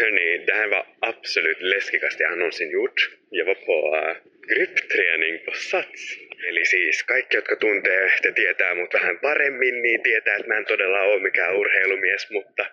Hörni, 0.00 0.44
det 0.46 0.54
här 0.54 0.68
var 0.68 0.86
absolut 1.00 1.60
läskigast 1.60 2.20
jag 2.20 2.38
någonsin 2.38 2.70
gjort. 2.70 3.10
Jag 3.30 3.46
var 3.46 3.54
på 3.54 3.96
uh, 3.96 4.16
gruppträning 4.48 5.38
på 5.44 5.52
Sats. 5.52 6.18
Eli 6.48 6.64
siis 6.64 7.02
kaikki, 7.02 7.36
jotka 7.36 7.56
tuntee 7.56 8.12
ja 8.22 8.32
tietää 8.32 8.74
mut 8.74 8.94
vähän 8.94 9.18
paremmin, 9.18 9.82
niin 9.82 10.02
tietää, 10.02 10.36
että 10.36 10.48
mä 10.48 10.56
en 10.56 10.64
todella 10.64 11.02
ole 11.02 11.22
mikään 11.22 11.56
urheilumies, 11.56 12.30
mutta 12.30 12.66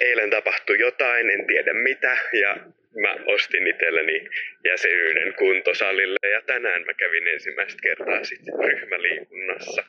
eilen 0.00 0.30
tapahtui 0.30 0.78
jotain, 0.78 1.30
en 1.30 1.46
tiedä 1.46 1.72
mitä, 1.72 2.16
ja 2.32 2.56
mä 3.02 3.12
ostin 3.34 3.66
itselleni 3.66 4.28
jäsenyyden 4.64 5.34
kuntosalille 5.34 6.28
ja 6.34 6.42
tänään 6.42 6.82
mä 6.86 6.94
kävin 6.94 7.26
ensimmäistä 7.28 7.80
kertaa 7.82 8.24
sitten 8.24 8.54
ryhmäliikunnassa. 8.54 9.84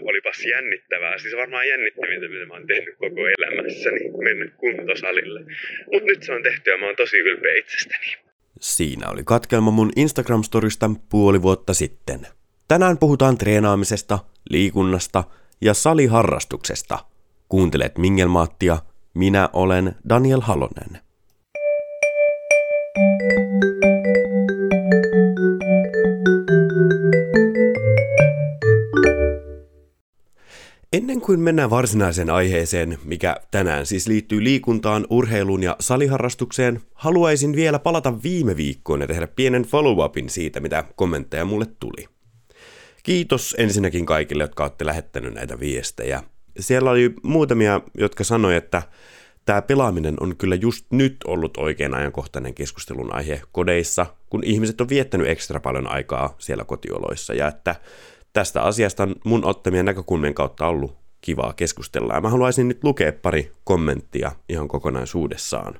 Olipas 0.00 0.44
jännittävää, 0.44 1.18
siis 1.18 1.36
varmaan 1.36 1.68
jännittävintä 1.68 2.28
mitä 2.28 2.46
mä 2.46 2.54
oon 2.54 2.66
tehnyt 2.66 2.96
koko 2.98 3.20
elämässäni, 3.38 4.10
mennä 4.24 4.46
kuntosalille. 4.56 5.40
Mut 5.92 6.04
nyt 6.04 6.22
se 6.22 6.32
on 6.32 6.42
tehty 6.42 6.70
ja 6.70 6.78
mä 6.78 6.86
oon 6.86 6.96
tosi 6.96 7.18
ylpeä 7.18 7.54
itsestäni. 7.54 8.16
Siinä 8.60 9.10
oli 9.10 9.22
katkelma 9.24 9.70
mun 9.70 9.90
Instagram-storista 9.96 10.90
puoli 11.10 11.42
vuotta 11.42 11.74
sitten. 11.74 12.20
Tänään 12.68 12.98
puhutaan 12.98 13.38
treenaamisesta, 13.38 14.18
liikunnasta 14.50 15.24
ja 15.60 15.74
saliharrastuksesta. 15.74 16.98
Kuuntelet 17.48 17.98
Mingelmaattia, 17.98 18.78
minä 19.14 19.48
olen 19.52 19.92
Daniel 20.08 20.40
Halonen. 20.40 21.05
Ennen 30.96 31.20
kuin 31.20 31.40
mennään 31.40 31.70
varsinaiseen 31.70 32.30
aiheeseen, 32.30 32.98
mikä 33.04 33.36
tänään 33.50 33.86
siis 33.86 34.06
liittyy 34.06 34.44
liikuntaan, 34.44 35.06
urheiluun 35.10 35.62
ja 35.62 35.76
saliharrastukseen, 35.80 36.80
haluaisin 36.94 37.56
vielä 37.56 37.78
palata 37.78 38.22
viime 38.22 38.56
viikkoon 38.56 39.00
ja 39.00 39.06
tehdä 39.06 39.26
pienen 39.26 39.62
follow-upin 39.62 40.28
siitä, 40.28 40.60
mitä 40.60 40.84
kommentteja 40.96 41.44
mulle 41.44 41.66
tuli. 41.80 42.08
Kiitos 43.02 43.54
ensinnäkin 43.58 44.06
kaikille, 44.06 44.42
jotka 44.42 44.64
olette 44.64 44.86
lähettänyt 44.86 45.34
näitä 45.34 45.60
viestejä. 45.60 46.22
Siellä 46.60 46.90
oli 46.90 47.14
muutamia, 47.22 47.80
jotka 47.98 48.24
sanoi, 48.24 48.56
että 48.56 48.82
tämä 49.44 49.62
pelaaminen 49.62 50.14
on 50.20 50.36
kyllä 50.36 50.54
just 50.54 50.86
nyt 50.90 51.16
ollut 51.26 51.56
oikein 51.56 51.94
ajankohtainen 51.94 52.54
keskustelun 52.54 53.14
aihe 53.14 53.42
kodeissa, 53.52 54.06
kun 54.30 54.44
ihmiset 54.44 54.80
on 54.80 54.88
viettänyt 54.88 55.28
ekstra 55.28 55.60
paljon 55.60 55.90
aikaa 55.90 56.34
siellä 56.38 56.64
kotioloissa 56.64 57.34
ja 57.34 57.48
että 57.48 57.74
tästä 58.36 58.62
asiasta 58.62 59.02
on 59.02 59.14
mun 59.24 59.44
ottamien 59.44 59.84
näkökulmien 59.84 60.34
kautta 60.34 60.66
ollut 60.66 60.96
kivaa 61.20 61.52
keskustella. 61.52 62.14
Ja 62.14 62.20
mä 62.20 62.30
haluaisin 62.30 62.68
nyt 62.68 62.84
lukea 62.84 63.12
pari 63.12 63.52
kommenttia 63.64 64.32
ihan 64.48 64.68
kokonaisuudessaan. 64.68 65.74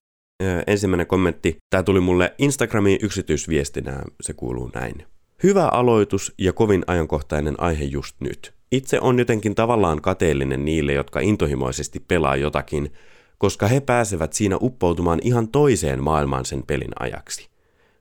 Ensimmäinen 0.67 1.07
kommentti, 1.07 1.57
tämä 1.71 1.83
tuli 1.83 2.01
mulle 2.01 2.34
Instagramiin 2.39 2.99
yksityisviestinä, 3.03 4.03
se 4.21 4.33
kuuluu 4.33 4.71
näin. 4.75 5.07
Hyvä 5.43 5.69
aloitus 5.69 6.34
ja 6.39 6.53
kovin 6.53 6.84
ajankohtainen 6.87 7.61
aihe 7.61 7.84
just 7.84 8.17
nyt. 8.21 8.55
Itse 8.73 9.01
on 9.01 9.19
jotenkin 9.19 9.55
tavallaan 9.55 10.03
kateellinen 10.03 10.65
niille, 10.65 10.93
jotka 10.93 11.21
intohimoisesti 11.21 12.01
pelaa 12.01 12.37
jotakin, 12.37 12.93
koska 13.39 13.67
he 13.67 13.81
pääsevät 13.81 14.33
siinä 14.33 14.57
uppoutumaan 14.61 15.21
ihan 15.23 15.49
toiseen 15.49 16.03
maailmaan 16.03 16.45
sen 16.45 16.62
pelin 16.67 16.93
ajaksi. 16.99 17.49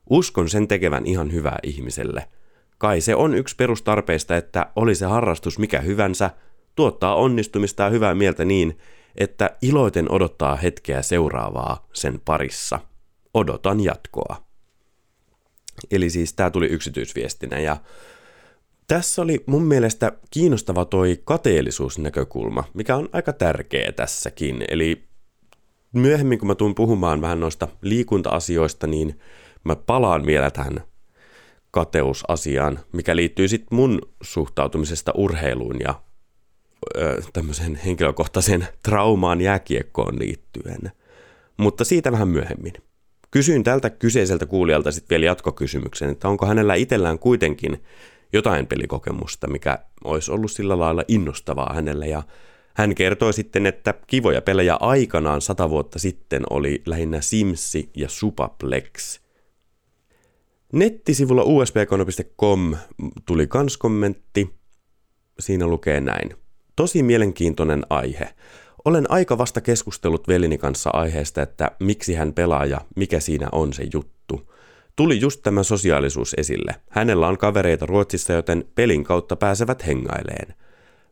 Uskon 0.10 0.50
sen 0.50 0.68
tekevän 0.68 1.06
ihan 1.06 1.34
hyvää 1.34 1.60
ihmiselle– 1.64 2.28
Kai 2.78 3.02
se 3.02 3.16
on 3.16 3.36
yksi 3.36 3.56
perustarpeista, 3.56 4.38
että 4.38 4.72
oli 4.76 4.96
se 4.96 5.06
harrastus 5.06 5.60
mikä 5.60 5.82
hyvänsä, 5.82 6.30
tuottaa 6.76 7.16
onnistumista 7.16 7.84
ja 7.84 7.90
hyvää 7.90 8.16
mieltä 8.16 8.46
niin, 8.46 8.78
että 9.16 9.50
iloiten 9.62 10.12
odottaa 10.12 10.56
hetkeä 10.56 11.02
seuraavaa 11.02 11.88
sen 11.94 12.22
parissa. 12.26 12.80
Odotan 13.34 13.84
jatkoa. 13.84 14.46
Eli 15.92 16.10
siis 16.10 16.34
tämä 16.34 16.52
tuli 16.52 16.68
yksityisviestinä 16.68 17.60
ja 17.60 17.78
tässä 18.88 19.22
oli 19.22 19.44
mun 19.46 19.64
mielestä 19.64 20.12
kiinnostava 20.32 20.86
toi 20.86 21.22
kateellisuusnäkökulma, 21.24 22.64
mikä 22.74 22.96
on 22.96 23.10
aika 23.12 23.34
tärkeä 23.34 23.92
tässäkin. 23.92 24.66
Eli 24.70 25.08
myöhemmin 25.94 26.40
kun 26.40 26.48
mä 26.48 26.56
tuun 26.56 26.76
puhumaan 26.76 27.22
vähän 27.22 27.40
noista 27.40 27.68
liikunta-asioista, 27.82 28.88
niin 28.88 29.20
mä 29.64 29.76
palaan 29.76 30.26
vielä 30.26 30.52
tähän 30.52 30.84
kateusasiaan, 31.76 32.80
mikä 32.92 33.16
liittyy 33.16 33.48
sitten 33.48 33.76
mun 33.76 34.02
suhtautumisesta 34.22 35.12
urheiluun 35.16 35.80
ja 35.80 36.02
ö, 36.98 37.22
tämmöiseen 37.34 37.76
henkilökohtaiseen 37.76 38.68
traumaan 38.84 39.42
jääkiekkoon 39.42 40.20
liittyen. 40.20 40.92
Mutta 41.58 41.84
siitä 41.84 42.12
vähän 42.12 42.28
myöhemmin. 42.28 42.74
Kysyin 43.32 43.64
tältä 43.64 43.90
kyseiseltä 43.90 44.46
kuulijalta 44.46 44.92
sitten 44.92 45.10
vielä 45.10 45.26
jatkokysymyksen, 45.26 46.10
että 46.10 46.28
onko 46.28 46.46
hänellä 46.46 46.76
itsellään 46.76 47.20
kuitenkin 47.20 47.84
jotain 48.34 48.68
pelikokemusta, 48.68 49.48
mikä 49.48 49.80
olisi 50.04 50.32
ollut 50.32 50.52
sillä 50.52 50.80
lailla 50.80 51.04
innostavaa 51.08 51.74
hänelle. 51.74 52.08
Ja 52.08 52.24
hän 52.74 52.96
kertoi 52.96 53.34
sitten, 53.34 53.66
että 53.66 53.94
kivoja 54.08 54.42
pelejä 54.42 54.76
aikanaan 54.76 55.42
sata 55.42 55.70
vuotta 55.70 56.00
sitten 56.00 56.44
oli 56.50 56.82
lähinnä 56.86 57.22
Simsi 57.22 57.90
ja 57.96 58.10
Supaplex– 58.10 59.20
Nettisivulla 60.76 61.44
usbkono.com 61.44 62.76
tuli 63.26 63.48
kans 63.48 63.78
kommentti. 63.78 64.56
Siinä 65.40 65.68
lukee 65.68 66.02
näin. 66.02 66.36
Tosi 66.76 67.04
mielenkiintoinen 67.04 67.84
aihe. 67.90 68.30
Olen 68.86 69.12
aika 69.12 69.38
vasta 69.38 69.62
keskustellut 69.62 70.28
velini 70.28 70.58
kanssa 70.58 70.90
aiheesta, 70.94 71.42
että 71.42 71.72
miksi 71.80 72.14
hän 72.14 72.34
pelaa 72.34 72.66
ja 72.66 72.82
mikä 72.96 73.20
siinä 73.20 73.48
on 73.52 73.74
se 73.74 73.88
juttu. 73.94 74.54
Tuli 74.96 75.20
just 75.20 75.44
tämä 75.44 75.64
sosiaalisuus 75.64 76.34
esille. 76.38 76.76
Hänellä 76.90 77.28
on 77.28 77.38
kavereita 77.38 77.86
Ruotsissa, 77.86 78.34
joten 78.34 78.66
pelin 78.76 79.04
kautta 79.04 79.36
pääsevät 79.36 79.88
hengaileen. 79.88 80.56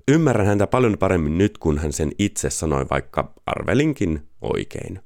Ymmärrän 0.07 0.47
häntä 0.47 0.68
paljon 0.68 0.97
paremmin 0.97 1.38
nyt, 1.38 1.57
kun 1.57 1.78
hän 1.78 1.94
sen 1.94 2.12
itse 2.19 2.50
sanoi, 2.50 2.85
vaikka 2.91 3.34
arvelinkin 3.46 4.22
oikein. 4.41 5.00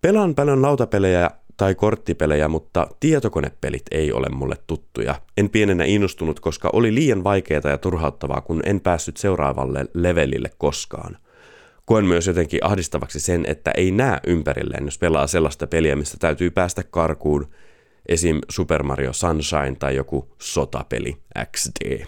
Pelaan 0.00 0.34
paljon 0.34 0.62
lautapelejä 0.62 1.30
tai 1.56 1.74
korttipelejä, 1.74 2.48
mutta 2.48 2.86
tietokonepelit 3.00 3.82
ei 3.90 4.12
ole 4.12 4.28
mulle 4.28 4.56
tuttuja. 4.66 5.20
En 5.36 5.50
pienenä 5.50 5.84
innostunut, 5.84 6.40
koska 6.40 6.70
oli 6.72 6.94
liian 6.94 7.24
vaikeaa 7.24 7.70
ja 7.70 7.78
turhauttavaa, 7.78 8.40
kun 8.40 8.62
en 8.64 8.80
päässyt 8.80 9.16
seuraavalle 9.16 9.86
levelille 9.94 10.50
koskaan. 10.58 11.18
Koen 11.84 12.04
myös 12.04 12.26
jotenkin 12.26 12.64
ahdistavaksi 12.64 13.20
sen, 13.20 13.44
että 13.48 13.70
ei 13.76 13.90
näe 13.90 14.20
ympärilleen, 14.26 14.84
jos 14.84 14.98
pelaa 14.98 15.26
sellaista 15.26 15.66
peliä, 15.66 15.96
mistä 15.96 16.16
täytyy 16.20 16.50
päästä 16.50 16.82
karkuun, 16.82 17.50
esim. 18.08 18.40
Super 18.48 18.82
Mario 18.82 19.12
Sunshine 19.12 19.76
tai 19.78 19.96
joku 19.96 20.34
sotapeli 20.38 21.16
XD. 21.56 22.04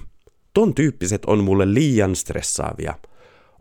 Ton 0.54 0.74
tyyppiset 0.74 1.24
on 1.24 1.44
mulle 1.44 1.74
liian 1.74 2.16
stressaavia– 2.16 2.94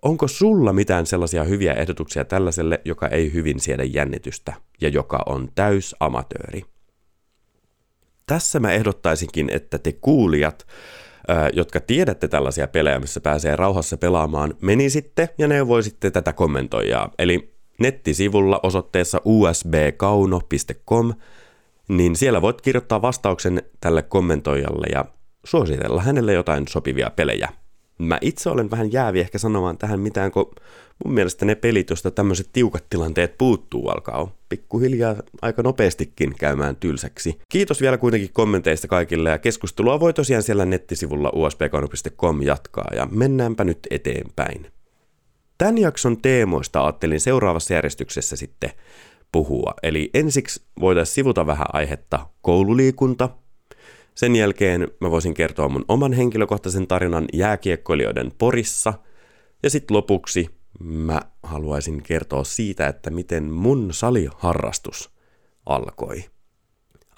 Onko 0.07 0.27
sulla 0.27 0.73
mitään 0.73 1.05
sellaisia 1.05 1.43
hyviä 1.43 1.73
ehdotuksia 1.73 2.25
tällaiselle, 2.25 2.81
joka 2.85 3.07
ei 3.07 3.33
hyvin 3.33 3.59
siedä 3.59 3.83
jännitystä 3.83 4.53
ja 4.81 4.89
joka 4.89 5.19
on 5.25 5.49
täys 5.55 5.95
amatööri? 5.99 6.61
Tässä 8.25 8.59
mä 8.59 8.71
ehdottaisinkin, 8.71 9.49
että 9.53 9.77
te 9.77 9.91
kuulijat, 9.91 10.67
jotka 11.53 11.79
tiedätte 11.79 12.27
tällaisia 12.27 12.67
pelejä, 12.67 12.99
missä 12.99 13.19
pääsee 13.21 13.55
rauhassa 13.55 13.97
pelaamaan, 13.97 14.53
menisitte 14.61 15.29
ja 15.37 15.47
neuvoisitte 15.47 16.11
tätä 16.11 16.33
kommentoijaa. 16.33 17.11
Eli 17.19 17.53
nettisivulla 17.79 18.59
osoitteessa 18.63 19.21
usbkauno.com, 19.25 21.13
niin 21.87 22.15
siellä 22.15 22.41
voit 22.41 22.61
kirjoittaa 22.61 23.01
vastauksen 23.01 23.63
tälle 23.79 24.01
kommentoijalle 24.01 24.87
ja 24.91 25.05
suositella 25.43 26.01
hänelle 26.01 26.33
jotain 26.33 26.67
sopivia 26.67 27.09
pelejä 27.09 27.49
Mä 27.97 28.17
itse 28.21 28.49
olen 28.49 28.71
vähän 28.71 28.91
jäävi 28.91 29.19
ehkä 29.19 29.37
sanomaan 29.37 29.77
tähän 29.77 29.99
mitään, 29.99 30.31
kun 30.31 30.51
mun 31.05 31.13
mielestä 31.13 31.45
ne 31.45 31.55
pelit, 31.55 31.89
joista 31.89 32.11
tämmöiset 32.11 32.49
tiukat 32.53 32.83
tilanteet 32.89 33.37
puuttuu, 33.37 33.89
alkaa 33.89 34.31
pikkuhiljaa 34.49 35.15
aika 35.41 35.61
nopeastikin 35.61 36.35
käymään 36.39 36.75
tylsäksi. 36.75 37.39
Kiitos 37.49 37.81
vielä 37.81 37.97
kuitenkin 37.97 38.33
kommenteista 38.33 38.87
kaikille 38.87 39.29
ja 39.29 39.37
keskustelua 39.37 39.99
voi 39.99 40.13
tosiaan 40.13 40.43
siellä 40.43 40.65
nettisivulla 40.65 41.31
usbkonu.com 41.35 42.41
jatkaa 42.41 42.87
ja 42.95 43.07
mennäänpä 43.11 43.63
nyt 43.63 43.79
eteenpäin. 43.89 44.67
Tämän 45.57 45.77
jakson 45.77 46.21
teemoista 46.21 46.83
ajattelin 46.83 47.19
seuraavassa 47.19 47.73
järjestyksessä 47.73 48.35
sitten 48.35 48.71
puhua. 49.31 49.73
Eli 49.83 50.09
ensiksi 50.13 50.61
voitaisiin 50.79 51.15
sivuta 51.15 51.45
vähän 51.45 51.67
aihetta 51.73 52.27
koululiikunta, 52.41 53.29
sen 54.17 54.35
jälkeen 54.35 54.87
mä 54.99 55.11
voisin 55.11 55.33
kertoa 55.33 55.69
mun 55.69 55.85
oman 55.87 56.13
henkilökohtaisen 56.13 56.87
tarinan 56.87 57.25
jääkiekkoilijoiden 57.33 58.31
porissa. 58.37 58.93
Ja 59.63 59.69
sitten 59.69 59.97
lopuksi 59.97 60.49
mä 60.79 61.21
haluaisin 61.43 62.03
kertoa 62.03 62.43
siitä, 62.43 62.87
että 62.87 63.09
miten 63.09 63.43
mun 63.43 63.93
saliharrastus 63.93 65.09
alkoi. 65.65 66.23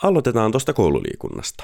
Aloitetaan 0.04 0.51
tuosta 0.51 0.74
koululiikunnasta. 0.74 1.63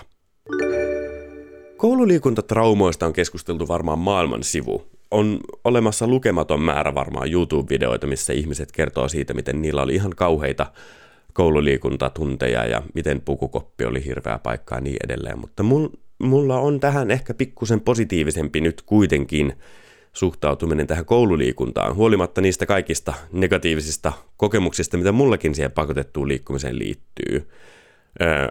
Koululiikuntatraumoista 1.78 3.06
on 3.06 3.14
keskusteltu 3.14 3.68
varmaan 3.68 4.00
maailman 4.00 4.44
sivu. 4.44 4.84
on 5.12 5.40
olemassa 5.64 6.08
lukematon 6.08 6.62
määrä 6.62 6.96
varmaan 6.96 7.32
YouTube-videoita, 7.32 8.08
missä 8.08 8.34
ihmiset 8.34 8.72
kertoo 8.72 9.08
siitä, 9.08 9.34
miten 9.34 9.62
niillä 9.62 9.82
oli 9.82 9.96
ihan 9.96 10.12
kauheita 10.16 10.72
koululiikuntatunteja 11.36 12.66
ja 12.66 12.82
miten 12.94 13.22
pukukoppi 13.22 13.86
oli 13.86 14.06
hirveä 14.06 14.40
paikka 14.40 14.76
ja 14.76 14.82
niin 14.82 14.98
edelleen. 15.04 15.40
Mutta 15.40 15.64
mulla 16.20 16.60
on 16.60 16.80
tähän 16.80 17.12
ehkä 17.12 17.34
pikkusen 17.34 17.82
positiivisempi 17.82 18.62
nyt 18.62 18.82
kuitenkin 18.82 19.54
suhtautuminen 20.14 20.88
tähän 20.88 21.06
koululiikuntaan, 21.06 21.96
huolimatta 21.96 22.42
niistä 22.42 22.66
kaikista 22.66 23.14
negatiivisista 23.32 24.14
kokemuksista, 24.38 24.98
mitä 24.98 25.12
mullakin 25.12 25.56
siihen 25.56 25.72
pakotettuun 25.72 26.28
liikkumiseen 26.28 26.80
liittyy. 26.80 27.50
Öö, 28.22 28.48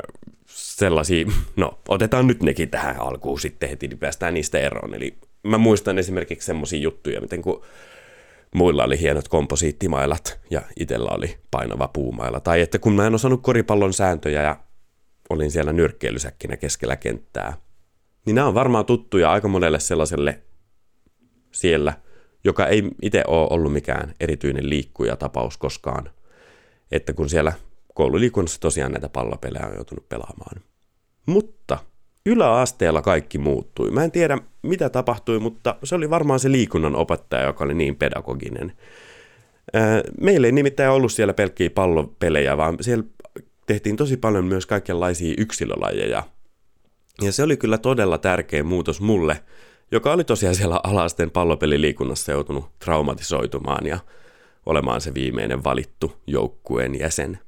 sellaisia, 0.46 1.26
no 1.56 1.78
otetaan 1.88 2.26
nyt 2.26 2.42
nekin 2.42 2.70
tähän 2.70 3.00
alkuun 3.00 3.40
sitten 3.40 3.68
heti, 3.68 3.88
niin 3.88 3.98
päästään 3.98 4.34
niistä 4.34 4.58
eroon. 4.58 4.94
Eli 4.94 5.14
mä 5.42 5.58
muistan 5.58 5.98
esimerkiksi 5.98 6.46
semmoisia 6.46 6.78
juttuja, 6.78 7.20
miten 7.20 7.42
kun 7.42 7.62
muilla 8.54 8.84
oli 8.84 9.00
hienot 9.00 9.28
komposiittimailat 9.28 10.40
ja 10.50 10.62
itsellä 10.80 11.10
oli 11.10 11.38
painava 11.50 11.88
puumaila. 11.88 12.40
Tai 12.40 12.60
että 12.60 12.78
kun 12.78 12.92
mä 12.92 13.06
en 13.06 13.14
osannut 13.14 13.42
koripallon 13.42 13.92
sääntöjä 13.92 14.42
ja 14.42 14.56
olin 15.30 15.50
siellä 15.50 15.72
nyrkkeilysäkkinä 15.72 16.56
keskellä 16.56 16.96
kenttää, 16.96 17.56
niin 18.26 18.34
nämä 18.34 18.48
on 18.48 18.54
varmaan 18.54 18.86
tuttuja 18.86 19.32
aika 19.32 19.48
monelle 19.48 19.80
sellaiselle 19.80 20.40
siellä, 21.52 21.92
joka 22.44 22.66
ei 22.66 22.90
itse 23.02 23.24
ole 23.26 23.48
ollut 23.50 23.72
mikään 23.72 24.14
erityinen 24.20 24.70
liikkujatapaus 24.70 25.56
koskaan. 25.56 26.10
Että 26.92 27.12
kun 27.12 27.28
siellä 27.28 27.52
koululiikunnassa 27.94 28.60
tosiaan 28.60 28.92
näitä 28.92 29.08
pallopelejä 29.08 29.66
on 29.66 29.74
joutunut 29.74 30.08
pelaamaan. 30.08 30.60
Mutta 31.26 31.78
yläasteella 32.26 33.02
kaikki 33.02 33.38
muuttui. 33.38 33.90
Mä 33.90 34.04
en 34.04 34.10
tiedä, 34.10 34.38
mitä 34.64 34.90
tapahtui, 34.90 35.38
mutta 35.38 35.76
se 35.84 35.94
oli 35.94 36.10
varmaan 36.10 36.40
se 36.40 36.52
liikunnan 36.52 36.96
opettaja, 36.96 37.46
joka 37.46 37.64
oli 37.64 37.74
niin 37.74 37.96
pedagoginen. 37.96 38.72
Meillä 40.20 40.46
ei 40.46 40.52
nimittäin 40.52 40.90
ollut 40.90 41.12
siellä 41.12 41.34
pelkkiä 41.34 41.70
pallopelejä, 41.70 42.56
vaan 42.56 42.76
siellä 42.80 43.04
tehtiin 43.66 43.96
tosi 43.96 44.16
paljon 44.16 44.44
myös 44.44 44.66
kaikenlaisia 44.66 45.34
yksilölajeja. 45.38 46.22
Ja 47.22 47.32
se 47.32 47.42
oli 47.42 47.56
kyllä 47.56 47.78
todella 47.78 48.18
tärkeä 48.18 48.64
muutos 48.64 49.00
mulle, 49.00 49.40
joka 49.92 50.12
oli 50.12 50.24
tosiaan 50.24 50.54
siellä 50.54 50.80
alasten 50.84 51.30
pallopeliliikunnassa 51.30 52.32
joutunut 52.32 52.78
traumatisoitumaan 52.78 53.86
ja 53.86 53.98
olemaan 54.66 55.00
se 55.00 55.14
viimeinen 55.14 55.64
valittu 55.64 56.16
joukkueen 56.26 56.98
jäsen. 56.98 57.38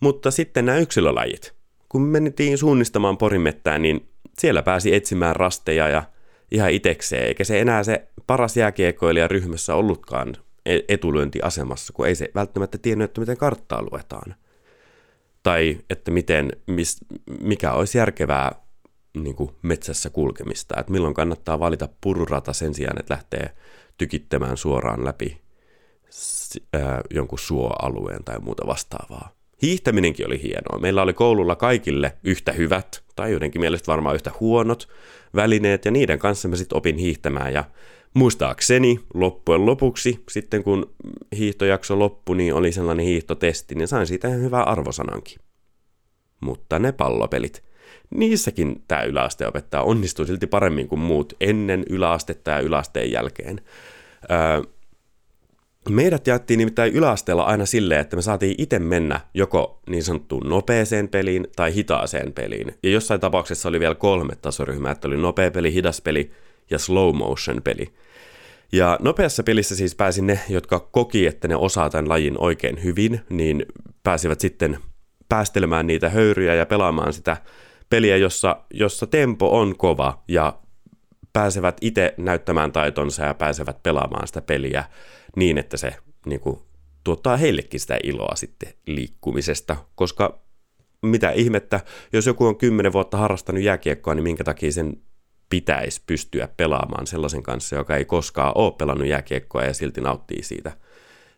Mutta 0.00 0.30
sitten 0.30 0.66
nämä 0.66 0.78
yksilölajit. 0.78 1.54
Kun 1.88 2.02
menettiin 2.02 2.58
suunnistamaan 2.58 3.18
porimettään, 3.18 3.82
niin 3.82 4.08
siellä 4.38 4.62
pääsi 4.62 4.94
etsimään 4.94 5.36
rasteja 5.36 5.88
ja 5.88 6.02
ihan 6.50 6.70
itekseen, 6.70 7.26
eikä 7.26 7.44
se 7.44 7.60
enää 7.60 7.84
se 7.84 8.08
paras 8.26 8.56
jääkiekoilija 8.56 9.28
ryhmässä 9.28 9.74
ollutkaan 9.74 10.36
e- 10.66 10.80
etulyöntiasemassa, 10.88 11.92
kun 11.92 12.06
ei 12.06 12.14
se 12.14 12.30
välttämättä 12.34 12.78
tiennyt, 12.78 13.04
että 13.10 13.20
miten 13.20 13.36
karttaa 13.36 13.82
luetaan. 13.82 14.34
Tai 15.42 15.78
että 15.90 16.10
miten, 16.10 16.52
mis, 16.66 16.96
mikä 17.40 17.72
olisi 17.72 17.98
järkevää 17.98 18.52
niin 19.14 19.36
kuin 19.36 19.50
metsässä 19.62 20.10
kulkemista, 20.10 20.80
että 20.80 20.92
milloin 20.92 21.14
kannattaa 21.14 21.58
valita 21.58 21.88
pururata 22.00 22.52
sen 22.52 22.74
sijaan, 22.74 22.98
että 22.98 23.14
lähtee 23.14 23.50
tykittämään 23.98 24.56
suoraan 24.56 25.04
läpi 25.04 25.40
ää, 26.72 27.00
jonkun 27.10 27.38
suoalueen 27.38 28.24
tai 28.24 28.38
muuta 28.38 28.66
vastaavaa. 28.66 29.35
Hiihtäminenkin 29.62 30.26
oli 30.26 30.42
hienoa. 30.42 30.78
Meillä 30.78 31.02
oli 31.02 31.12
koululla 31.12 31.56
kaikille 31.56 32.12
yhtä 32.24 32.52
hyvät, 32.52 33.02
tai 33.16 33.32
jotenkin 33.32 33.60
mielestä 33.60 33.86
varmaan 33.86 34.14
yhtä 34.14 34.32
huonot 34.40 34.88
välineet, 35.34 35.84
ja 35.84 35.90
niiden 35.90 36.18
kanssa 36.18 36.48
mä 36.48 36.56
sitten 36.56 36.78
opin 36.78 36.96
hiihtämään. 36.96 37.52
Ja 37.52 37.64
muistaakseni 38.14 39.00
loppujen 39.14 39.66
lopuksi, 39.66 40.24
sitten 40.30 40.62
kun 40.64 40.94
hiihtojakso 41.36 41.98
loppui, 41.98 42.36
niin 42.36 42.54
oli 42.54 42.72
sellainen 42.72 43.06
hiihtotesti, 43.06 43.74
niin 43.74 43.88
sain 43.88 44.06
siitä 44.06 44.28
ihan 44.28 44.42
hyvää 44.42 44.62
arvosanankin. 44.62 45.38
Mutta 46.40 46.78
ne 46.78 46.92
pallopelit, 46.92 47.64
niissäkin 48.10 48.84
tämä 48.88 49.02
yläasteopettaja 49.02 49.82
onnistui 49.82 50.26
silti 50.26 50.46
paremmin 50.46 50.88
kuin 50.88 51.00
muut 51.00 51.32
ennen 51.40 51.84
yläastetta 51.90 52.50
ja 52.50 52.60
yläasteen 52.60 53.12
jälkeen. 53.12 53.60
Öö, 54.30 54.62
Meidät 55.90 56.26
jaettiin 56.26 56.58
nimittäin 56.58 56.92
yläasteella 56.92 57.42
aina 57.42 57.66
silleen, 57.66 58.00
että 58.00 58.16
me 58.16 58.22
saatiin 58.22 58.54
itse 58.58 58.78
mennä 58.78 59.20
joko 59.34 59.80
niin 59.90 60.02
sanottuun 60.02 60.48
nopeeseen 60.48 61.08
peliin 61.08 61.46
tai 61.56 61.74
hitaaseen 61.74 62.32
peliin. 62.32 62.74
Ja 62.82 62.90
jossain 62.90 63.20
tapauksessa 63.20 63.68
oli 63.68 63.80
vielä 63.80 63.94
kolme 63.94 64.36
tasoryhmää, 64.36 64.92
että 64.92 65.08
oli 65.08 65.16
nopea 65.16 65.50
peli, 65.50 65.74
hidas 65.74 66.00
peli 66.00 66.30
ja 66.70 66.78
slow 66.78 67.16
motion 67.16 67.62
peli. 67.62 67.92
Ja 68.72 68.98
nopeassa 69.00 69.42
pelissä 69.42 69.76
siis 69.76 69.94
pääsi 69.94 70.22
ne, 70.22 70.40
jotka 70.48 70.80
koki, 70.80 71.26
että 71.26 71.48
ne 71.48 71.56
osaa 71.56 71.90
tämän 71.90 72.08
lajin 72.08 72.34
oikein 72.38 72.84
hyvin, 72.84 73.20
niin 73.28 73.66
pääsivät 74.02 74.40
sitten 74.40 74.78
päästelemään 75.28 75.86
niitä 75.86 76.08
höyryjä 76.08 76.54
ja 76.54 76.66
pelaamaan 76.66 77.12
sitä 77.12 77.36
peliä, 77.90 78.16
jossa, 78.16 78.56
jossa 78.74 79.06
tempo 79.06 79.58
on 79.58 79.76
kova 79.76 80.22
ja 80.28 80.58
pääsevät 81.32 81.76
itse 81.80 82.14
näyttämään 82.16 82.72
taitonsa 82.72 83.24
ja 83.24 83.34
pääsevät 83.34 83.82
pelaamaan 83.82 84.26
sitä 84.26 84.40
peliä 84.40 84.84
niin, 85.36 85.58
että 85.58 85.76
se 85.76 85.96
niin 86.26 86.40
kuin, 86.40 86.60
tuottaa 87.04 87.36
heillekin 87.36 87.80
sitä 87.80 87.98
iloa 88.02 88.36
sitten 88.36 88.72
liikkumisesta, 88.86 89.76
koska 89.94 90.46
mitä 91.02 91.30
ihmettä, 91.30 91.80
jos 92.12 92.26
joku 92.26 92.46
on 92.46 92.56
kymmenen 92.56 92.92
vuotta 92.92 93.16
harrastanut 93.16 93.62
jääkiekkoa, 93.62 94.14
niin 94.14 94.22
minkä 94.22 94.44
takia 94.44 94.72
sen 94.72 95.02
pitäisi 95.50 96.02
pystyä 96.06 96.48
pelaamaan 96.56 97.06
sellaisen 97.06 97.42
kanssa, 97.42 97.76
joka 97.76 97.96
ei 97.96 98.04
koskaan 98.04 98.52
ole 98.54 98.72
pelannut 98.78 99.08
jääkiekkoa 99.08 99.64
ja 99.64 99.74
silti 99.74 100.00
nauttii 100.00 100.42
siitä. 100.42 100.76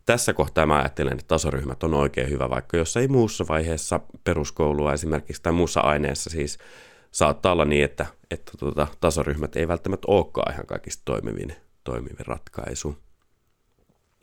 Tässä 0.06 0.32
kohtaa 0.32 0.66
mä 0.66 0.78
ajattelen, 0.78 1.12
että 1.12 1.24
tasoryhmät 1.28 1.82
on 1.82 1.94
oikein 1.94 2.30
hyvä, 2.30 2.50
vaikka 2.50 2.76
jossain 2.76 3.12
muussa 3.12 3.44
vaiheessa 3.48 4.00
peruskoulua 4.24 4.92
esimerkiksi 4.92 5.42
tai 5.42 5.52
muussa 5.52 5.80
aineessa 5.80 6.30
siis 6.30 6.58
saattaa 7.10 7.52
olla 7.52 7.64
niin, 7.64 7.84
että, 7.84 8.06
että 8.30 8.52
tuota, 8.58 8.86
tasoryhmät 9.00 9.56
ei 9.56 9.68
välttämättä 9.68 10.04
olekaan 10.08 10.52
ihan 10.52 10.66
kaikista 10.66 11.02
toimivin, 11.04 11.56
toimivin 11.84 12.26
ratkaisu. 12.26 12.96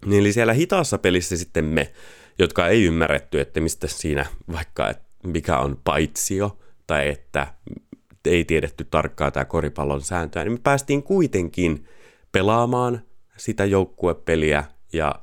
Niin 0.05 0.19
eli 0.19 0.33
siellä 0.33 0.53
hitaassa 0.53 0.97
pelissä 0.97 1.37
sitten 1.37 1.65
me, 1.65 1.91
jotka 2.39 2.67
ei 2.67 2.83
ymmärretty, 2.83 3.39
että 3.39 3.61
mistä 3.61 3.87
siinä 3.87 4.25
vaikka, 4.51 4.89
että 4.89 5.05
mikä 5.27 5.59
on 5.59 5.81
paitsio, 5.83 6.57
tai 6.87 7.09
että 7.09 7.47
ei 8.25 8.45
tiedetty 8.45 8.87
tarkkaan 8.91 9.31
tämä 9.31 9.45
koripallon 9.45 10.01
sääntöä, 10.01 10.43
niin 10.43 10.51
me 10.51 10.59
päästiin 10.63 11.03
kuitenkin 11.03 11.85
pelaamaan 12.31 13.01
sitä 13.37 13.65
joukkuepeliä 13.65 14.63
ja 14.93 15.15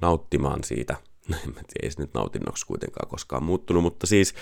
nauttimaan 0.00 0.64
siitä. 0.64 0.96
No 1.28 1.36
en 1.46 1.52
tiedä, 1.52 1.64
ei 1.82 1.90
se 1.90 2.00
nyt 2.00 2.14
nautinnoksi 2.14 2.66
kuitenkaan 2.66 3.08
koskaan 3.08 3.42
muuttunut, 3.42 3.82
mutta 3.82 4.06
siis 4.06 4.34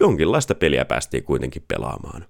jonkinlaista 0.00 0.54
peliä 0.54 0.84
päästiin 0.84 1.24
kuitenkin 1.24 1.64
pelaamaan. 1.68 2.26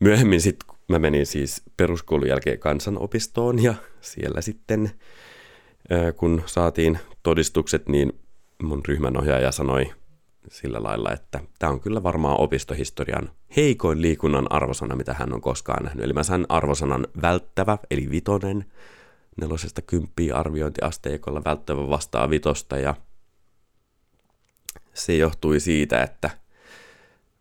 Myöhemmin 0.00 0.40
sitten 0.40 0.76
mä 0.88 0.98
menin 0.98 1.26
siis 1.26 1.62
peruskoulun 1.76 2.28
jälkeen 2.28 2.58
kansanopistoon 2.58 3.62
ja 3.62 3.74
siellä 4.00 4.40
sitten 4.40 4.90
kun 6.16 6.42
saatiin 6.46 6.98
todistukset, 7.22 7.88
niin 7.88 8.12
mun 8.62 8.82
ryhmänohjaaja 8.88 9.52
sanoi 9.52 9.92
sillä 10.50 10.82
lailla, 10.82 11.12
että 11.12 11.40
tämä 11.58 11.72
on 11.72 11.80
kyllä 11.80 12.02
varmaan 12.02 12.40
opistohistorian 12.40 13.30
heikoin 13.56 14.02
liikunnan 14.02 14.52
arvosana, 14.52 14.96
mitä 14.96 15.14
hän 15.14 15.32
on 15.32 15.40
koskaan 15.40 15.84
nähnyt. 15.84 16.04
Eli 16.04 16.12
mä 16.12 16.22
sain 16.22 16.46
arvosanan 16.48 17.06
välttävä, 17.22 17.78
eli 17.90 18.10
vitonen, 18.10 18.64
nelosesta 19.40 19.82
kymppiä 19.82 20.36
arviointiasteikolla 20.36 21.44
välttävä 21.44 21.88
vastaa 21.88 22.30
vitosta, 22.30 22.78
ja 22.78 22.94
se 24.94 25.16
johtui 25.16 25.60
siitä, 25.60 26.02
että 26.02 26.30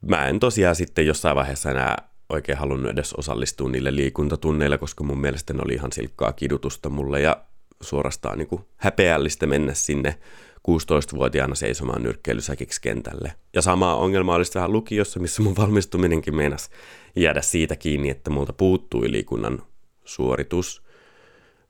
mä 0.01 0.25
en 0.27 0.39
tosiaan 0.39 0.75
sitten 0.75 1.07
jossain 1.07 1.35
vaiheessa 1.35 1.71
enää 1.71 2.09
oikein 2.29 2.57
halunnut 2.57 2.91
edes 2.91 3.13
osallistua 3.13 3.69
niille 3.69 3.95
liikuntatunneille, 3.95 4.77
koska 4.77 5.03
mun 5.03 5.21
mielestä 5.21 5.53
ne 5.53 5.59
oli 5.65 5.73
ihan 5.73 5.91
silkkaa 5.91 6.33
kidutusta 6.33 6.89
mulle, 6.89 7.21
ja 7.21 7.45
suorastaan 7.81 8.37
niin 8.37 8.47
kuin 8.47 8.61
häpeällistä 8.77 9.47
mennä 9.47 9.73
sinne 9.73 10.19
16-vuotiaana 10.59 11.55
seisomaan 11.55 12.03
nyrkkeilysäkiksi 12.03 12.81
kentälle. 12.81 13.33
Ja 13.53 13.61
sama 13.61 13.95
ongelma 13.95 14.35
olisi 14.35 14.55
vähän 14.55 14.71
lukiossa, 14.71 15.19
missä 15.19 15.41
mun 15.41 15.55
valmistuminenkin 15.55 16.35
meinas 16.35 16.69
jäädä 17.15 17.41
siitä 17.41 17.75
kiinni, 17.75 18.09
että 18.09 18.29
multa 18.29 18.53
puuttui 18.53 19.11
liikunnan 19.11 19.63
suoritus. 20.05 20.83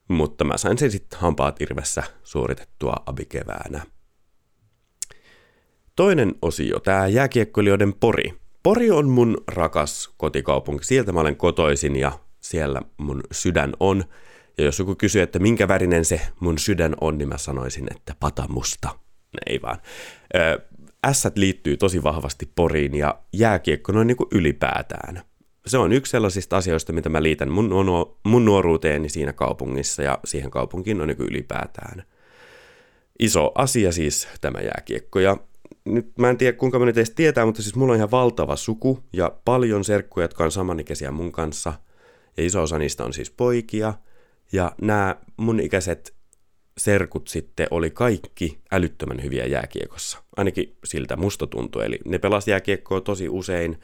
Mutta 0.07 0.43
mä 0.43 0.57
sain 0.57 0.77
sen 0.77 0.91
sitten 0.91 1.19
hampaat 1.19 1.61
irvessä 1.61 2.03
suoritettua 2.23 2.95
abikeväänä. 3.05 3.85
Toinen 5.95 6.35
osio, 6.41 6.79
tämä 6.79 7.07
jääkiekkoilijoiden 7.07 7.93
Pori. 7.93 8.33
Pori 8.63 8.91
on 8.91 9.09
mun 9.09 9.37
rakas 9.47 10.13
kotikaupunki. 10.17 10.85
Sieltä 10.85 11.11
mä 11.11 11.19
olen 11.19 11.35
kotoisin 11.35 11.95
ja 11.95 12.19
siellä 12.41 12.81
mun 12.97 13.21
sydän 13.31 13.73
on. 13.79 14.03
Ja 14.59 14.65
jos 14.65 14.79
joku 14.79 14.95
kysyy, 14.95 15.21
että 15.21 15.39
minkä 15.39 15.67
värinen 15.67 16.05
se 16.05 16.21
mun 16.39 16.57
sydän 16.57 16.95
on, 17.01 17.17
niin 17.17 17.29
mä 17.29 17.37
sanoisin, 17.37 17.87
että 17.91 18.15
patamusta. 18.19 18.89
Ei 19.47 19.61
vaan. 19.61 19.77
Ässät 21.07 21.37
liittyy 21.37 21.77
tosi 21.77 22.03
vahvasti 22.03 22.51
poriin 22.55 22.95
ja 22.95 23.19
jääkiekko 23.33 23.91
noin 23.91 24.07
niin 24.07 24.17
ylipäätään. 24.31 25.21
se 25.65 25.77
on 25.77 25.93
yksi 25.93 26.09
sellaisista 26.09 26.57
asioista, 26.57 26.93
mitä 26.93 27.09
mä 27.09 27.23
liitän 27.23 27.51
mun, 27.51 27.69
mun 28.23 28.45
nuoruuteeni 28.45 29.09
siinä 29.09 29.33
kaupungissa 29.33 30.03
ja 30.03 30.19
siihen 30.25 30.51
kaupunkiin 30.51 31.01
on 31.01 31.07
niin 31.07 31.21
ylipäätään. 31.21 32.03
Iso 33.19 33.51
asia 33.55 33.91
siis 33.91 34.27
tämä 34.41 34.59
jääkiekko 34.59 35.19
ja 35.19 35.37
nyt 35.85 36.17
mä 36.17 36.29
en 36.29 36.37
tiedä 36.37 36.57
kuinka 36.57 36.79
moni 36.79 36.93
teistä 36.93 37.15
tietää, 37.15 37.45
mutta 37.45 37.61
siis 37.61 37.75
mulla 37.75 37.93
on 37.93 37.97
ihan 37.97 38.11
valtava 38.11 38.55
suku 38.55 39.03
ja 39.13 39.31
paljon 39.45 39.83
serkkuja, 39.83 40.23
jotka 40.23 40.43
on 40.43 40.51
samanikäisiä 40.51 41.11
mun 41.11 41.31
kanssa. 41.31 41.73
Ja 42.37 42.45
iso 42.45 42.61
osa 42.61 42.77
niistä 42.79 43.03
on 43.03 43.13
siis 43.13 43.31
poikia. 43.31 43.93
Ja 44.53 44.71
nämä 44.81 45.15
mun 45.37 45.59
ikäiset 45.59 46.15
serkut 46.77 47.27
sitten 47.27 47.67
oli 47.71 47.89
kaikki 47.89 48.59
älyttömän 48.71 49.23
hyviä 49.23 49.45
jääkiekossa. 49.45 50.23
Ainakin 50.37 50.77
siltä 50.83 51.15
musta 51.15 51.47
tuntui. 51.47 51.85
Eli 51.85 51.99
ne 52.05 52.19
pelasi 52.19 52.51
jääkiekkoa 52.51 53.01
tosi 53.01 53.29
usein, 53.29 53.79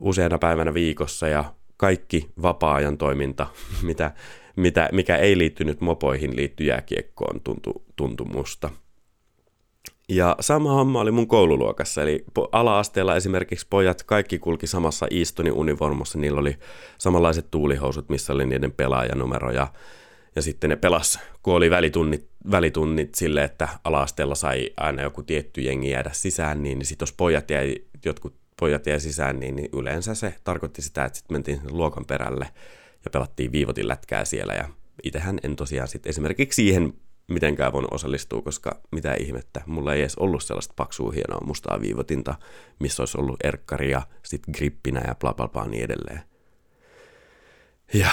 useana 0.00 0.38
päivänä 0.38 0.74
viikossa 0.74 1.28
ja 1.28 1.54
kaikki 1.76 2.30
vapaa-ajan 2.42 2.98
toiminta, 2.98 3.46
mitä, 3.82 4.10
mitä, 4.56 4.88
mikä 4.92 5.16
ei 5.16 5.38
liittynyt 5.38 5.80
mopoihin, 5.80 6.36
liittyi 6.36 6.66
jääkiekkoon, 6.66 7.40
tuntui, 7.40 7.82
tuntui 7.96 8.26
musta. 8.26 8.70
Ja 10.08 10.36
sama 10.40 10.72
homma 10.72 11.00
oli 11.00 11.10
mun 11.10 11.28
koululuokassa, 11.28 12.02
eli 12.02 12.24
ala-asteella 12.52 13.16
esimerkiksi 13.16 13.66
pojat 13.70 14.02
kaikki 14.02 14.38
kulki 14.38 14.66
samassa 14.66 15.06
Eastonin 15.10 15.52
univormassa, 15.52 16.18
niillä 16.18 16.40
oli 16.40 16.58
samanlaiset 16.98 17.50
tuulihousut, 17.50 18.08
missä 18.08 18.32
oli 18.32 18.46
niiden 18.46 18.72
pelaajanumero. 18.72 19.50
Ja, 19.50 19.72
ja 20.36 20.42
sitten 20.42 20.70
ne 20.70 20.76
pelas, 20.76 21.18
kun 21.42 21.54
oli 21.54 21.70
välitunnit, 21.70 22.28
välitunnit 22.50 23.14
sille, 23.14 23.44
että 23.44 23.68
ala-asteella 23.84 24.34
sai 24.34 24.70
aina 24.76 25.02
joku 25.02 25.22
tietty 25.22 25.60
jengi 25.60 25.90
jäädä 25.90 26.10
sisään, 26.12 26.62
niin, 26.62 26.78
niin 26.78 26.86
sitten 26.86 27.06
jos 27.06 27.12
pojat 27.12 27.50
jäi, 27.50 27.74
jotkut 28.04 28.34
pojat 28.60 28.86
jäi 28.86 29.00
sisään, 29.00 29.40
niin, 29.40 29.56
niin 29.56 29.68
yleensä 29.72 30.14
se 30.14 30.34
tarkoitti 30.44 30.82
sitä, 30.82 31.04
että 31.04 31.18
sitten 31.18 31.34
mentiin 31.34 31.60
luokan 31.70 32.04
perälle 32.04 32.48
ja 33.04 33.10
pelattiin 33.10 33.52
viivotin 33.52 33.88
lätkää 33.88 34.24
siellä. 34.24 34.54
Ja 34.54 34.68
itsehän 35.02 35.38
en 35.42 35.56
tosiaan 35.56 35.88
sitten 35.88 36.10
esimerkiksi 36.10 36.56
siihen 36.56 36.92
mitenkään 37.28 37.72
voinut 37.72 37.92
osallistua, 37.92 38.42
koska 38.42 38.80
mitä 38.90 39.14
ihmettä, 39.14 39.62
mulla 39.66 39.94
ei 39.94 40.00
edes 40.00 40.16
ollut 40.16 40.42
sellaista 40.42 40.74
paksua 40.76 41.12
hienoa 41.12 41.46
mustaa 41.46 41.80
viivotinta, 41.80 42.34
missä 42.78 43.02
olisi 43.02 43.18
ollut 43.18 43.36
erkkari 43.44 43.90
ja 43.90 44.02
sitten 44.22 44.54
grippinä 44.56 45.02
ja 45.06 45.14
bla 45.14 45.34
bla 45.34 45.48
bla 45.48 45.64
niin 45.64 45.84
edelleen. 45.84 46.20
Ja 47.94 48.10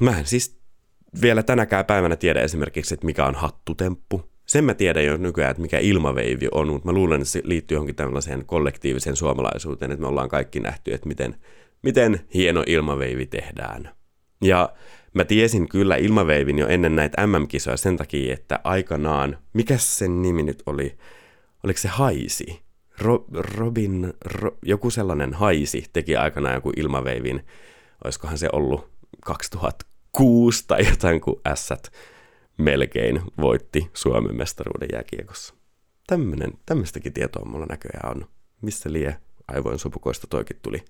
mä 0.00 0.18
en 0.18 0.26
siis 0.26 0.58
vielä 1.22 1.42
tänäkään 1.42 1.84
päivänä 1.84 2.16
tiedä 2.16 2.40
esimerkiksi, 2.40 2.94
että 2.94 3.06
mikä 3.06 3.26
on 3.26 3.34
hattutemppu. 3.34 4.32
Sen 4.46 4.64
mä 4.64 4.74
tiedän 4.74 5.04
jo 5.04 5.16
nykyään, 5.16 5.50
että 5.50 5.62
mikä 5.62 5.78
ilmaveivi 5.78 6.48
on, 6.52 6.68
mutta 6.68 6.88
mä 6.88 6.92
luulen, 6.92 7.20
että 7.20 7.32
se 7.32 7.40
liittyy 7.44 7.74
johonkin 7.74 7.96
tällaiseen 7.96 8.46
kollektiiviseen 8.46 9.16
suomalaisuuteen, 9.16 9.92
että 9.92 10.00
me 10.02 10.08
ollaan 10.08 10.28
kaikki 10.28 10.60
nähty, 10.60 10.94
että 10.94 11.08
miten, 11.08 11.36
miten 11.82 12.20
hieno 12.34 12.64
ilmaveivi 12.66 13.26
tehdään. 13.26 13.90
Ja 14.42 14.72
Mä 15.14 15.24
tiesin 15.24 15.68
kyllä 15.68 15.96
ilmaveivin 15.96 16.58
jo 16.58 16.68
ennen 16.68 16.96
näitä 16.96 17.26
MM-kisoja 17.26 17.76
sen 17.76 17.96
takia, 17.96 18.34
että 18.34 18.60
aikanaan, 18.64 19.38
mikä 19.52 19.78
sen 19.78 20.22
nimi 20.22 20.42
nyt 20.42 20.62
oli, 20.66 20.98
oliko 21.64 21.78
se 21.78 21.88
Haisi? 21.88 22.62
Ro, 22.98 23.24
Robin, 23.32 24.14
ro, 24.24 24.56
joku 24.62 24.90
sellainen 24.90 25.34
Haisi 25.34 25.84
teki 25.92 26.16
aikanaan 26.16 26.54
joku 26.54 26.72
ilmaveivin, 26.76 27.46
olisikohan 28.04 28.38
se 28.38 28.48
ollut 28.52 28.90
2006 29.24 30.64
tai 30.66 30.86
jotain, 30.90 31.20
kun 31.20 31.40
ässät 31.46 31.92
melkein 32.58 33.22
voitti 33.40 33.90
Suomen 33.94 34.36
mestaruuden 34.36 34.88
jääkiekossa. 34.92 35.54
Tämmönen, 36.06 36.52
tämmöistäkin 36.66 37.12
tietoa 37.12 37.44
mulla 37.44 37.66
näköjään 37.66 38.16
on. 38.16 38.26
Missä 38.62 38.92
lie 38.92 39.16
aivoin 39.48 39.78
sopukoista 39.78 40.26
toikin 40.26 40.56
tuli 40.62 40.84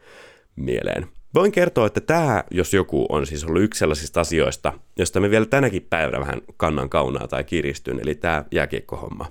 mieleen. 0.57 1.07
Voin 1.35 1.53
kertoa, 1.53 1.87
että 1.87 2.01
tämä, 2.01 2.45
jos 2.51 2.75
joku, 2.75 3.07
on 3.09 3.27
siis 3.27 3.45
ollut 3.45 3.63
yksi 3.63 3.79
sellaisista 3.79 4.21
asioista, 4.21 4.73
josta 4.99 5.21
me 5.21 5.31
vielä 5.31 5.47
tänäkin 5.47 5.87
päivänä 5.91 6.21
vähän 6.21 6.41
kannan 6.57 6.89
kaunaa 6.89 7.29
tai 7.29 7.45
kiristyn, 7.45 8.01
eli 8.01 8.15
tämä 8.15 8.45
jääkiekkohomma. 8.51 9.27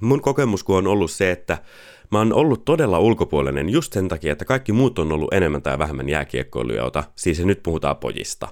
Mun 0.00 0.22
kokemus 0.22 0.64
kun 0.64 0.76
on 0.76 0.86
ollut 0.86 1.10
se, 1.10 1.30
että 1.30 1.58
mä 2.10 2.18
oon 2.18 2.32
ollut 2.32 2.64
todella 2.64 2.98
ulkopuolinen 2.98 3.68
just 3.68 3.92
sen 3.92 4.08
takia, 4.08 4.32
että 4.32 4.44
kaikki 4.44 4.72
muut 4.72 4.98
on 4.98 5.12
ollut 5.12 5.34
enemmän 5.34 5.62
tai 5.62 5.78
vähemmän 5.78 6.08
jääkiekkoilijoita, 6.08 7.04
siis 7.16 7.44
nyt 7.44 7.62
puhutaan 7.62 7.96
pojista. 7.96 8.48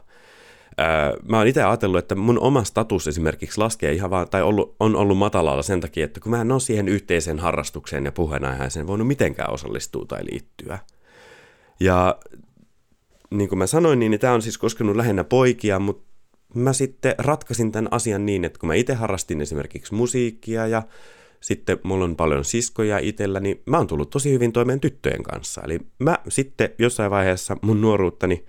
Öö, 0.81 0.87
mä 1.29 1.39
oon 1.39 1.47
itse 1.47 1.63
ajatellut, 1.63 1.99
että 1.99 2.15
mun 2.15 2.39
oma 2.39 2.65
status 2.65 3.09
esimerkiksi 3.09 3.59
laskee 3.59 3.93
ihan 3.93 4.11
vaan, 4.11 4.29
tai 4.29 4.43
ollut, 4.43 4.77
on 4.81 4.97
ollut 4.97 5.19
matalalla 5.19 5.63
sen 5.63 5.81
takia, 5.81 6.05
että 6.05 6.21
kun 6.21 6.31
mä 6.31 6.41
en 6.41 6.53
ole 6.53 6.61
siihen 6.61 6.89
yhteiseen 6.89 7.39
harrastukseen 7.39 8.05
ja 8.05 8.13
puheenaiheeseen 8.13 8.87
voinut 8.87 9.07
mitenkään 9.07 9.53
osallistua 9.53 10.05
tai 10.09 10.25
liittyä. 10.31 10.79
Ja 11.81 12.19
niin 13.31 13.49
kuin 13.49 13.59
mä 13.59 13.67
sanoin, 13.67 13.99
niin, 13.99 14.21
tämä 14.21 14.35
on 14.35 14.43
siis 14.43 14.59
koskenut 14.59 14.97
lähinnä 14.97 15.25
poikia, 15.25 15.79
mutta 15.79 16.05
mä 16.55 16.73
sitten 16.73 17.15
ratkaisin 17.19 17.73
tämän 17.73 17.89
asian 17.91 18.27
niin, 18.27 18.45
että 18.45 18.59
kun 18.59 18.67
mä 18.67 18.75
itse 18.75 18.95
harrastin 18.95 19.41
esimerkiksi 19.41 19.95
musiikkia 19.95 20.67
ja 20.67 20.83
sitten 21.41 21.79
mulla 21.83 22.05
on 22.05 22.17
paljon 22.17 22.45
siskoja 22.45 22.99
itsellä, 22.99 23.41
niin 23.41 23.63
mä 23.67 23.77
oon 23.77 23.87
tullut 23.87 24.11
tosi 24.11 24.33
hyvin 24.33 24.53
toimeen 24.53 24.81
tyttöjen 24.81 25.23
kanssa. 25.23 25.63
Eli 25.65 25.81
mä 25.99 26.19
sitten 26.29 26.71
jossain 26.79 27.11
vaiheessa 27.11 27.57
mun 27.63 27.81
nuoruuttani 27.81 28.45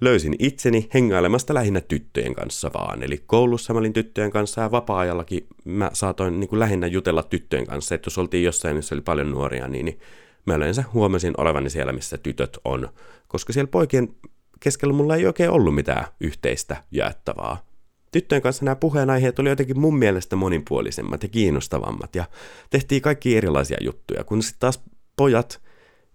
löysin 0.00 0.36
itseni 0.38 0.88
hengailemasta 0.94 1.54
lähinnä 1.54 1.80
tyttöjen 1.80 2.34
kanssa 2.34 2.70
vaan. 2.74 3.02
Eli 3.02 3.22
koulussa 3.26 3.72
mä 3.72 3.78
olin 3.78 3.92
tyttöjen 3.92 4.30
kanssa 4.30 4.60
ja 4.60 4.70
vapaa-ajallakin 4.70 5.46
mä 5.64 5.90
saatoin 5.92 6.40
niin 6.40 6.48
kuin 6.48 6.60
lähinnä 6.60 6.86
jutella 6.86 7.22
tyttöjen 7.22 7.66
kanssa. 7.66 7.94
Että 7.94 8.06
jos 8.06 8.18
oltiin 8.18 8.44
jossain, 8.44 8.76
missä 8.76 8.94
oli 8.94 9.02
paljon 9.02 9.30
nuoria, 9.30 9.68
niin, 9.68 9.84
niin 9.84 9.98
mä 10.46 10.54
yleensä 10.54 10.84
huomasin 10.94 11.34
olevani 11.38 11.70
siellä, 11.70 11.92
missä 11.92 12.18
tytöt 12.18 12.58
on, 12.64 12.88
koska 13.28 13.52
siellä 13.52 13.70
poikien 13.70 14.08
keskellä 14.60 14.94
mulla 14.94 15.16
ei 15.16 15.26
oikein 15.26 15.50
ollut 15.50 15.74
mitään 15.74 16.04
yhteistä 16.20 16.76
jaettavaa. 16.90 17.66
Tyttöjen 18.12 18.42
kanssa 18.42 18.64
nämä 18.64 18.76
puheenaiheet 18.76 19.38
oli 19.38 19.48
jotenkin 19.48 19.80
mun 19.80 19.98
mielestä 19.98 20.36
monipuolisemmat 20.36 21.22
ja 21.22 21.28
kiinnostavammat 21.28 22.14
ja 22.14 22.24
tehtiin 22.70 23.02
kaikki 23.02 23.36
erilaisia 23.36 23.78
juttuja, 23.80 24.24
kun 24.24 24.42
sitten 24.42 24.60
taas 24.60 24.80
pojat, 25.16 25.60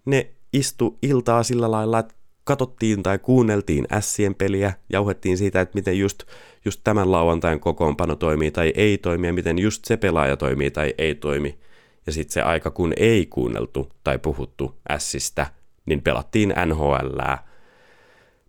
ne 0.04 0.30
istu 0.52 0.98
iltaa 1.02 1.42
sillä 1.42 1.70
lailla, 1.70 1.98
että 1.98 2.14
katsottiin 2.44 3.02
tai 3.02 3.18
kuunneltiin 3.18 3.86
ässien 3.92 4.34
peliä, 4.34 4.72
jauhettiin 4.92 5.38
siitä, 5.38 5.60
että 5.60 5.74
miten 5.74 5.98
just, 5.98 6.22
just 6.64 6.80
tämän 6.84 7.12
lauantain 7.12 7.60
kokoonpano 7.60 8.16
toimii 8.16 8.50
tai 8.50 8.72
ei 8.76 8.98
toimi 8.98 9.26
ja 9.26 9.32
miten 9.32 9.58
just 9.58 9.84
se 9.84 9.96
pelaaja 9.96 10.36
toimii 10.36 10.70
tai 10.70 10.94
ei 10.98 11.14
toimi– 11.14 11.58
ja 12.06 12.12
sitten 12.12 12.32
se 12.32 12.42
aika, 12.42 12.70
kun 12.70 12.92
ei 12.96 13.26
kuunneltu 13.26 13.92
tai 14.04 14.18
puhuttu 14.18 14.78
Sistä, 14.98 15.46
niin 15.86 16.02
pelattiin 16.02 16.54
NHL 16.66 17.20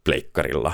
pleikkarilla. 0.03 0.73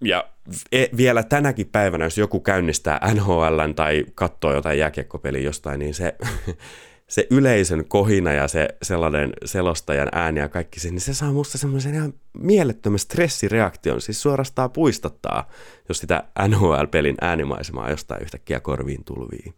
Ja 0.00 0.24
e, 0.72 0.86
vielä 0.96 1.22
tänäkin 1.22 1.66
päivänä, 1.66 2.04
jos 2.04 2.18
joku 2.18 2.40
käynnistää 2.40 3.12
NHL 3.14 3.72
tai 3.76 4.04
katsoo 4.14 4.54
jotain 4.54 4.78
jääkiekkopeliä 4.78 5.40
jostain, 5.40 5.78
niin 5.78 5.94
se, 5.94 6.16
se 7.08 7.26
yleisön 7.30 7.84
kohina 7.88 8.32
ja 8.32 8.48
se 8.48 8.68
sellainen 8.82 9.32
selostajan 9.44 10.08
ääni 10.12 10.40
ja 10.40 10.48
kaikki 10.48 10.80
se, 10.80 10.90
niin 10.90 11.00
se 11.00 11.14
saa 11.14 11.32
musta 11.32 11.58
semmoisen 11.58 11.94
ihan 11.94 12.14
mielettömän 12.32 12.98
stressireaktion, 12.98 14.00
siis 14.00 14.22
suorastaan 14.22 14.70
puistattaa, 14.70 15.48
jos 15.88 15.98
sitä 15.98 16.24
NHL-pelin 16.48 17.16
äänimaisemaa 17.20 17.90
jostain 17.90 18.22
yhtäkkiä 18.22 18.60
korviin 18.60 19.04
tulvii. 19.04 19.54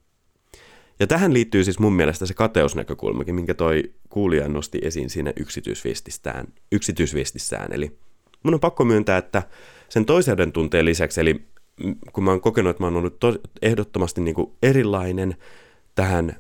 Ja 1.03 1.07
tähän 1.07 1.35
liittyy 1.35 1.65
siis 1.65 1.79
mun 1.79 1.93
mielestä 1.93 2.27
se 2.27 2.35
kateusnäkökulmakin, 2.35 3.35
minkä 3.35 3.55
toi 3.55 3.83
kuulija 4.09 4.49
nosti 4.49 4.79
esiin 4.83 5.11
siinä 5.11 5.33
yksityisviestissään. 5.37 6.47
yksityisviestissään. 6.73 7.73
Eli 7.73 7.99
mun 8.43 8.55
on 8.55 8.61
pakko 8.61 8.85
myöntää, 8.85 9.19
että 9.19 9.43
sen 9.89 10.05
toiseuden 10.05 10.53
tunteen 10.53 10.85
lisäksi, 10.85 11.21
eli 11.21 11.47
kun 12.13 12.25
mä 12.25 12.31
oon 12.31 12.41
kokenut, 12.41 12.71
että 12.71 12.83
mä 12.83 12.87
oon 12.87 12.97
ollut 12.97 13.21
to- 13.21 13.39
ehdottomasti 13.63 14.21
niin 14.21 14.35
kuin 14.35 14.53
erilainen 14.63 15.37
tähän 15.95 16.37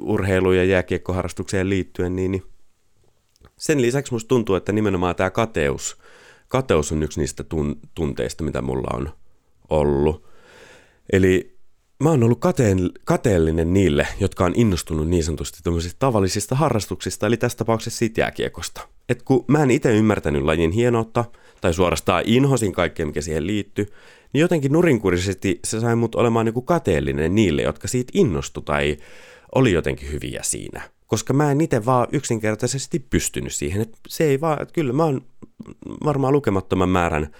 urheilu- 0.00 0.52
ja 0.52 0.64
jääkiekkoharrastukseen 0.64 1.68
liittyen, 1.68 2.16
niin, 2.16 2.30
niin 2.30 2.42
sen 3.56 3.82
lisäksi 3.82 4.12
musta 4.12 4.28
tuntuu, 4.28 4.54
että 4.54 4.72
nimenomaan 4.72 5.16
tämä 5.16 5.30
kateus, 5.30 5.98
kateus 6.48 6.92
on 6.92 7.02
yksi 7.02 7.20
niistä 7.20 7.44
tun- 7.54 7.88
tunteista, 7.94 8.44
mitä 8.44 8.62
mulla 8.62 8.96
on 8.96 9.10
ollut. 9.70 10.26
Eli 11.12 11.49
mä 12.00 12.10
oon 12.10 12.24
ollut 12.24 12.40
kateen, 12.40 12.90
kateellinen 13.04 13.72
niille, 13.72 14.08
jotka 14.20 14.44
on 14.44 14.52
innostunut 14.56 15.08
niin 15.08 15.24
sanotusti 15.24 15.58
tavallisista 15.98 16.54
harrastuksista, 16.54 17.26
eli 17.26 17.36
tässä 17.36 17.58
tapauksessa 17.58 17.98
siitä 17.98 18.20
jääkiekosta. 18.20 18.88
Et 19.08 19.22
kun 19.22 19.44
mä 19.48 19.62
en 19.62 19.70
itse 19.70 19.96
ymmärtänyt 19.96 20.42
lajin 20.42 20.70
hienoutta, 20.70 21.24
tai 21.60 21.74
suorastaan 21.74 22.22
inhosin 22.26 22.72
kaikkea, 22.72 23.06
mikä 23.06 23.20
siihen 23.20 23.46
liittyy, 23.46 23.86
niin 24.32 24.40
jotenkin 24.40 24.72
nurinkurisesti 24.72 25.60
se 25.64 25.80
sai 25.80 25.96
mut 25.96 26.14
olemaan 26.14 26.46
niinku 26.46 26.62
kateellinen 26.62 27.34
niille, 27.34 27.62
jotka 27.62 27.88
siitä 27.88 28.12
innostu 28.14 28.60
tai 28.60 28.96
oli 29.54 29.72
jotenkin 29.72 30.12
hyviä 30.12 30.40
siinä. 30.42 30.82
Koska 31.06 31.32
mä 31.32 31.50
en 31.50 31.60
itse 31.60 31.84
vaan 31.84 32.08
yksinkertaisesti 32.12 32.98
pystynyt 32.98 33.52
siihen, 33.52 33.82
että 33.82 33.98
se 34.08 34.24
ei 34.24 34.40
vaan, 34.40 34.62
että 34.62 34.74
kyllä 34.74 34.92
mä 34.92 35.04
oon 35.04 35.20
varmaan 36.04 36.32
lukemattoman 36.32 36.88
määrän 36.88 37.30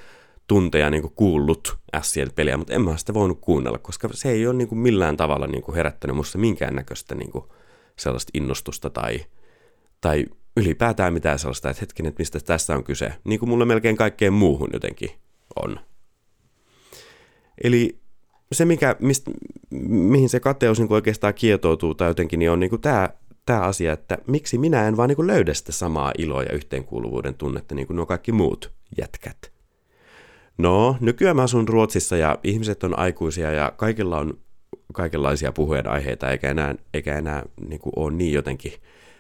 tunteja 0.51 0.91
niin 0.91 1.03
kuin 1.03 1.13
kuullut 1.17 1.79
SCL-peliä, 2.03 2.57
mutta 2.57 2.75
en 2.75 2.83
mä 2.83 2.97
sitä 2.97 3.15
voinut 3.15 3.39
kuunnella, 3.41 3.79
koska 3.79 4.09
se 4.13 4.31
ei 4.31 4.47
ole 4.47 4.55
niin 4.55 4.69
kuin 4.69 4.79
millään 4.79 5.17
tavalla 5.17 5.47
niin 5.47 5.63
kuin 5.63 5.75
herättänyt 5.75 6.17
musta 6.17 6.39
minkäännäköistä 6.39 7.15
niin 7.15 7.31
kuin 7.31 7.45
sellaista 7.99 8.31
innostusta 8.35 8.91
tai, 8.91 9.25
tai 10.01 10.27
ylipäätään 10.57 11.13
mitään 11.13 11.39
sellaista, 11.39 11.71
että 11.71 11.81
hetkinen, 11.81 12.11
että 12.11 12.21
mistä 12.21 12.41
tässä 12.41 12.77
on 12.77 12.85
kyse. 12.85 13.13
Niin 13.25 13.41
kuin 13.41 13.49
mulla 13.51 13.65
melkein 13.65 13.97
kaikkeen 13.97 14.33
muuhun 14.33 14.69
jotenkin 14.73 15.11
on. 15.63 15.81
Eli 17.65 17.99
se, 18.53 18.65
mikä, 18.65 18.97
mistä, 18.99 19.31
mihin 19.89 20.29
se 20.29 20.41
kateus 20.41 20.79
niin 20.79 20.93
oikeastaan 20.93 21.35
kietoutuu 21.35 21.95
tai 21.95 22.11
jotenkin, 22.11 22.39
niin 22.39 22.51
on 22.51 22.61
niin 22.61 22.81
tämä, 22.81 23.09
tämä 23.47 23.61
asia, 23.61 23.93
että 23.93 24.19
miksi 24.27 24.59
minä 24.59 24.89
en 24.89 24.97
vaan 24.97 25.09
niin 25.09 25.27
löydä 25.27 25.55
sitä 25.55 25.73
samaa 25.73 26.13
iloa 26.19 26.43
ja 26.43 26.53
yhteenkuuluvuuden 26.53 27.35
tunnetta 27.35 27.75
niin 27.75 27.87
kuin 27.87 27.97
nuo 27.97 28.07
kaikki 28.07 28.33
muut 28.33 28.73
jätkät. 28.99 29.60
No, 30.61 30.97
nykyään 31.01 31.37
mä 31.37 31.43
asun 31.43 31.69
Ruotsissa 31.69 32.17
ja 32.17 32.39
ihmiset 32.45 32.85
on 32.85 32.99
aikuisia 32.99 33.53
ja 33.53 33.73
kaikilla 33.77 34.19
on 34.19 34.39
kaikenlaisia 34.93 35.53
puheenaiheita, 35.53 36.31
eikä 36.31 36.51
enää, 36.51 36.75
eikä 36.95 37.19
enää 37.19 37.43
niin 37.69 37.81
kuin 37.81 37.93
ole 37.97 38.13
niin 38.13 38.33
jotenkin 38.33 38.73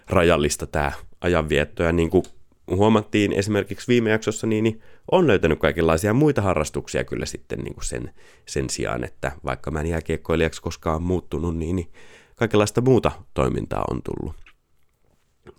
rajallista 0.08 0.66
tämä 0.66 0.92
ajanvietto. 1.20 1.82
Ja 1.82 1.92
niin 1.92 2.10
kuin 2.10 2.24
huomattiin 2.70 3.32
esimerkiksi 3.32 3.88
viime 3.88 4.10
jaksossa, 4.10 4.46
niin, 4.46 4.64
niin 4.64 4.80
on 5.10 5.26
löytänyt 5.26 5.58
kaikenlaisia 5.58 6.14
muita 6.14 6.42
harrastuksia 6.42 7.04
kyllä 7.04 7.26
sitten 7.26 7.58
niin 7.58 7.74
kuin 7.74 7.84
sen, 7.84 8.14
sen 8.46 8.70
sijaan, 8.70 9.04
että 9.04 9.32
vaikka 9.44 9.70
mä 9.70 9.80
en 9.80 9.86
jääkiekkoilijaksi 9.86 10.62
koskaan 10.62 11.02
muuttunut, 11.02 11.56
niin, 11.56 11.76
niin 11.76 11.92
kaikenlaista 12.36 12.80
muuta 12.80 13.12
toimintaa 13.34 13.84
on 13.90 14.02
tullut. 14.02 14.36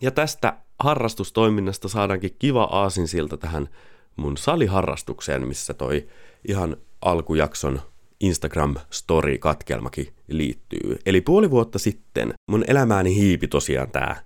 Ja 0.02 0.12
tästä 0.12 0.58
harrastustoiminnasta 0.80 1.88
saadaankin 1.88 2.36
kiva 2.40 2.64
aasinsilta 2.64 3.38
tähän 3.38 3.70
mun 4.22 4.38
saliharrastukseen, 4.38 5.48
missä 5.48 5.74
toi 5.74 6.08
ihan 6.48 6.78
alkujakson 7.01 7.82
Instagram-story-katkelmakin 8.24 10.13
liittyy. 10.28 11.00
Eli 11.06 11.22
puoli 11.22 11.51
vuotta 11.51 11.80
sitten 11.80 12.34
mun 12.48 12.63
elämääni 12.68 13.16
hiipi 13.16 13.48
tosiaan 13.48 13.92
tää 13.92 14.25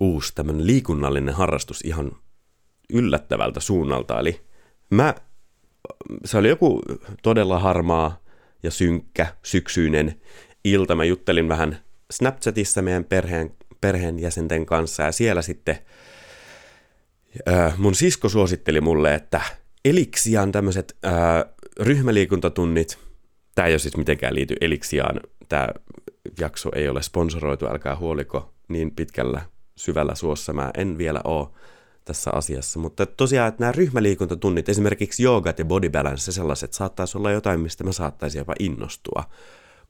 uusi 0.00 0.34
tämmönen 0.34 0.66
liikunnallinen 0.66 1.34
harrastus 1.34 1.80
ihan 1.80 2.12
yllättävältä 2.92 3.60
suunnalta. 3.60 4.20
Eli 4.20 4.40
mä, 4.90 5.14
se 6.24 6.38
oli 6.38 6.48
joku 6.48 6.82
todella 7.22 7.58
harmaa 7.58 8.20
ja 8.62 8.70
synkkä 8.70 9.26
syksyinen 9.42 10.20
ilta. 10.64 10.94
Mä 10.94 11.04
juttelin 11.04 11.48
vähän 11.48 11.78
Snapchatissa 12.10 12.82
meidän 12.82 13.04
perheen, 13.04 13.54
perheenjäsenten 13.80 14.66
kanssa 14.66 15.02
ja 15.02 15.12
siellä 15.12 15.42
sitten 15.42 15.78
mun 17.76 17.94
sisko 17.94 18.28
suositteli 18.28 18.80
mulle, 18.80 19.14
että 19.14 19.40
Eliksian 19.84 20.52
tämmöiset 20.52 20.96
äh, 21.04 21.12
ryhmäliikuntatunnit, 21.80 22.98
tämä 23.54 23.66
ei 23.68 23.72
ole 23.72 23.78
siis 23.78 23.96
mitenkään 23.96 24.34
liity 24.34 24.54
Eliksiaan, 24.60 25.20
tämä 25.48 25.68
jakso 26.38 26.70
ei 26.74 26.88
ole 26.88 27.02
sponsoroitu, 27.02 27.66
älkää 27.66 27.96
huoliko 27.96 28.52
niin 28.68 28.90
pitkällä 28.90 29.42
syvällä 29.76 30.14
suossa 30.14 30.52
mä 30.52 30.70
en 30.76 30.98
vielä 30.98 31.20
ole 31.24 31.48
tässä 32.04 32.30
asiassa. 32.34 32.78
Mutta 32.78 33.06
tosiaan, 33.06 33.48
että 33.48 33.60
nämä 33.62 33.72
ryhmäliikuntatunnit, 33.72 34.68
esimerkiksi 34.68 35.22
joogat 35.22 35.58
ja 35.58 35.64
body 35.64 35.90
balance, 35.90 36.32
sellaiset 36.32 36.72
saattaisi 36.72 37.18
olla 37.18 37.30
jotain, 37.30 37.60
mistä 37.60 37.84
mä 37.84 37.92
saattaisin 37.92 38.38
jopa 38.38 38.54
innostua. 38.58 39.24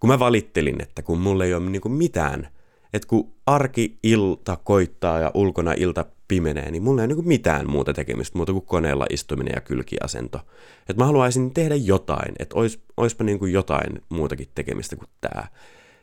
Kun 0.00 0.08
mä 0.08 0.18
valittelin, 0.18 0.82
että 0.82 1.02
kun 1.02 1.18
mulla 1.18 1.44
ei 1.44 1.54
ole 1.54 1.70
niin 1.70 1.92
mitään, 1.92 2.48
että 2.92 3.08
kun 3.08 3.32
arki-ilta 3.46 4.56
koittaa 4.64 5.20
ja 5.20 5.30
ulkona 5.34 5.72
ilta 5.72 6.04
pimenee, 6.30 6.70
niin 6.70 6.82
mulla 6.82 7.02
ei 7.02 7.06
ole 7.06 7.14
niin 7.14 7.28
mitään 7.28 7.70
muuta 7.70 7.92
tekemistä 7.92 8.38
muuta 8.38 8.52
kuin 8.52 8.66
koneella 8.66 9.06
istuminen 9.10 9.52
ja 9.54 9.60
kylkiasento. 9.60 10.40
Että 10.88 11.02
mä 11.02 11.06
haluaisin 11.06 11.54
tehdä 11.54 11.74
jotain, 11.74 12.34
että 12.38 12.56
ois, 12.56 12.80
oispa 12.96 13.24
niin 13.24 13.38
kuin 13.38 13.52
jotain 13.52 14.02
muutakin 14.08 14.48
tekemistä 14.54 14.96
kuin 14.96 15.08
tämä. 15.20 15.44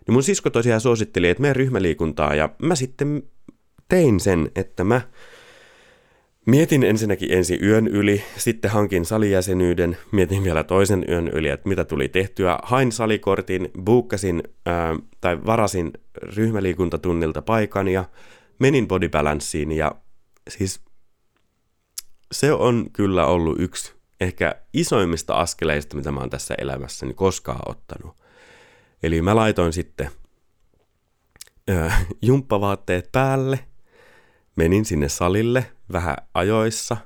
Niin 0.07 0.13
mun 0.13 0.23
sisko 0.23 0.49
tosiaan 0.49 0.81
suositteli, 0.81 1.29
että 1.29 1.41
mene 1.41 1.53
ryhmäliikuntaa 1.53 2.35
ja 2.35 2.49
mä 2.61 2.75
sitten 2.75 3.23
tein 3.89 4.19
sen, 4.19 4.51
että 4.55 4.83
mä 4.83 5.01
Mietin 6.47 6.83
ensinnäkin 6.83 7.33
ensi 7.33 7.59
yön 7.63 7.87
yli, 7.87 8.23
sitten 8.37 8.71
hankin 8.71 9.05
salijäsenyyden, 9.05 9.97
mietin 10.11 10.43
vielä 10.43 10.63
toisen 10.63 11.05
yön 11.09 11.27
yli, 11.27 11.49
että 11.49 11.69
mitä 11.69 11.85
tuli 11.85 12.07
tehtyä. 12.07 12.59
Hain 12.63 12.91
salikortin, 12.91 13.69
buukkasin 13.85 14.43
ää, 14.65 14.95
tai 15.21 15.45
varasin 15.45 15.91
ryhmäliikuntatunnilta 16.35 17.41
paikan 17.41 17.87
ja 17.87 18.05
menin 18.59 18.87
body 18.87 19.09
balanceen 19.09 19.71
ja 19.71 19.91
siis 20.47 20.81
se 22.31 22.53
on 22.53 22.87
kyllä 22.93 23.25
ollut 23.25 23.59
yksi 23.59 23.93
ehkä 24.21 24.55
isoimmista 24.73 25.33
askeleista, 25.33 25.95
mitä 25.95 26.11
mä 26.11 26.19
oon 26.19 26.29
tässä 26.29 26.55
elämässäni 26.57 27.13
koskaan 27.13 27.69
ottanut. 27.69 28.15
Eli 29.03 29.21
mä 29.21 29.35
laitoin 29.35 29.73
sitten 29.73 30.09
ää, 31.67 32.05
jumppavaatteet 32.21 33.11
päälle– 33.11 33.59
menin 34.57 34.85
sinne 34.85 35.09
salille 35.09 35.65
vähän 35.91 36.15
ajoissa 36.33 36.97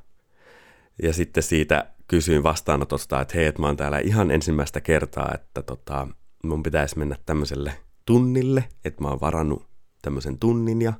ja 1.04 1.14
sitten 1.14 1.44
siitä 1.44 1.86
kysyin 2.08 2.44
vastaanotosta, 2.44 3.22
että 3.22 3.34
hei, 3.38 3.46
että 3.46 3.62
mä 3.62 3.68
oon 3.68 3.78
täällä 3.78 4.00
ihan 4.00 4.32
ensimmäistä 4.32 4.82
kertaa, 4.82 5.32
että 5.34 5.62
tota, 5.62 6.08
mun 6.44 6.64
pitäisi 6.64 6.98
mennä 6.98 7.16
tämmöiselle 7.26 7.74
tunnille, 8.06 8.64
että 8.86 9.02
mä 9.02 9.08
oon 9.08 9.22
varannut 9.22 9.68
tämmöisen 10.02 10.40
tunnin 10.40 10.82
ja 10.82 10.94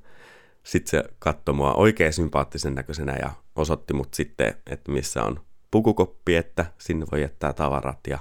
sitten 0.64 0.90
se 0.90 1.04
katsoi 1.20 1.56
mua 1.56 1.74
oikein 1.74 2.14
sympaattisen 2.14 2.76
näköisenä 2.76 3.16
ja 3.22 3.32
osoitti 3.56 3.94
mut 3.94 4.14
sitten, 4.14 4.56
että 4.70 4.92
missä 4.92 5.24
on 5.24 5.42
pukukoppi, 5.72 6.36
että 6.36 6.66
sinne 6.78 7.06
voi 7.12 7.22
jättää 7.22 7.54
tavarat 7.54 8.00
ja 8.08 8.20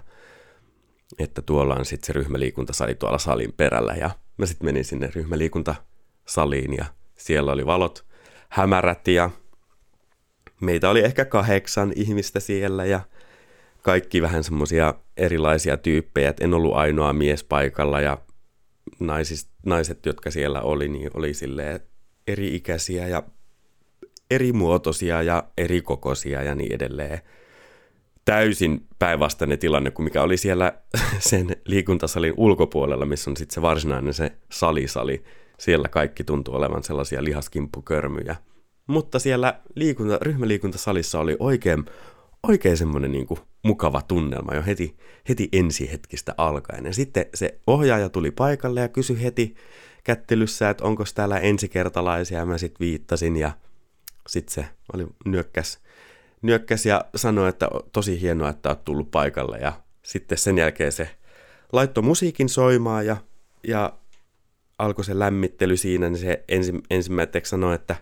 että 1.19 1.43
tuolla 1.43 1.75
on 1.75 1.85
sitten 1.85 2.07
se 2.07 2.13
ryhmäliikuntasali 2.13 2.95
tuolla 2.95 3.19
salin 3.19 3.53
perällä. 3.53 3.95
Ja 3.95 4.11
mä 4.37 4.47
sitten 4.47 4.65
menin 4.65 4.85
sinne 4.85 5.11
ryhmäliikuntasaliin 5.15 6.77
ja 6.77 6.85
siellä 7.17 7.53
oli 7.53 7.67
valot 7.67 8.07
hämärät 8.49 9.09
ja 9.09 9.31
meitä 10.61 10.91
oli 10.91 11.01
ehkä 11.01 11.25
kahdeksan 11.25 11.93
ihmistä 11.97 12.41
siellä 12.41 12.85
ja 12.85 13.01
kaikki 13.83 14.23
vähän 14.23 14.45
semmoisia 14.45 14.95
erilaisia 15.17 15.77
tyyppejä, 15.77 16.31
että 16.31 16.45
en 16.45 16.55
ollut 16.55 16.77
ainoa 16.77 17.13
mies 17.13 17.45
paikalla 17.45 18.01
ja 18.01 18.19
naiset, 19.65 20.07
jotka 20.07 20.31
siellä 20.31 20.61
oli, 20.61 20.89
niin 20.89 21.11
oli 21.15 21.35
silleen 21.35 21.81
eri-ikäisiä 22.33 23.09
ja 23.09 23.23
eri 24.31 24.53
muotoisia 24.53 25.23
ja 25.23 25.45
eri 25.59 25.83
kokoisia 25.83 26.43
ja 26.43 26.55
niin 26.55 26.73
edelleen. 26.73 27.19
Täysin 28.25 28.87
päinvastainen 28.99 29.59
tilanne 29.59 29.91
kuin 29.91 30.05
mikä 30.05 30.23
oli 30.23 30.37
siellä 30.37 30.73
sen 31.31 31.57
liikuntasalin 31.65 32.35
ulkopuolella, 32.37 33.07
missä 33.07 33.31
on 33.31 33.37
sitten 33.37 33.55
se 33.55 33.63
varsinainen 33.63 34.15
se 34.15 34.33
salisali. 34.53 35.25
Siellä 35.59 35.89
kaikki 35.89 36.25
tuntuu 36.25 36.55
olevan 36.55 36.83
sellaisia 36.83 37.25
lihaskimppukörmyjä. 37.25 38.37
Mutta 38.87 39.19
siellä 39.19 39.61
liikunta, 39.75 40.19
ryhmäliikuntasalissa 40.23 41.21
oli 41.21 41.37
oikein, 41.39 41.85
oikein 42.49 42.77
semmoinen 42.77 43.13
niin 43.13 43.27
mukava 43.65 44.03
tunnelma 44.03 44.55
jo 44.55 44.63
heti, 44.67 44.97
heti 45.29 45.49
ensi 45.53 45.93
hetkistä 45.93 46.35
alkaen. 46.37 46.87
Ja 46.87 46.95
sitten 46.95 47.27
se 47.35 47.59
ohjaaja 47.67 48.09
tuli 48.09 48.31
paikalle 48.31 48.81
ja 48.81 48.89
kysyi 48.89 49.23
heti 49.23 49.55
kättelyssä, 50.05 50.71
että 50.71 50.85
onko 50.85 51.05
täällä 51.15 51.39
ensikertalaisia. 51.39 52.47
Mä 52.47 52.59
sitten 52.59 52.81
viittasin 52.81 53.37
ja 53.37 53.53
sitten 54.29 54.55
se 54.55 54.71
oli 54.95 55.07
nyökkäs, 55.25 55.79
nyökkäs 56.43 56.87
ja 56.87 57.05
sanoi, 57.15 57.49
että 57.49 57.69
tosi 57.93 58.21
hienoa, 58.21 58.49
että 58.49 58.69
oot 58.69 58.85
tullut 58.85 59.11
paikalle. 59.11 59.59
Ja 59.59 59.73
sitten 60.03 60.39
sen 60.39 60.59
jälkeen 60.59 60.93
se 60.93 61.11
laittoi 61.73 62.05
musiikin 62.05 62.49
soimaan 62.49 63.07
ja, 63.07 63.17
ja 63.69 63.93
alkoi 64.79 65.05
se 65.05 65.19
lämmittely 65.19 65.77
siinä, 65.77 66.09
niin 66.09 66.21
se 66.21 66.45
ensi, 66.49 66.73
ensimmäiseksi 66.91 67.51
sanoi, 67.51 67.75
että 67.75 67.97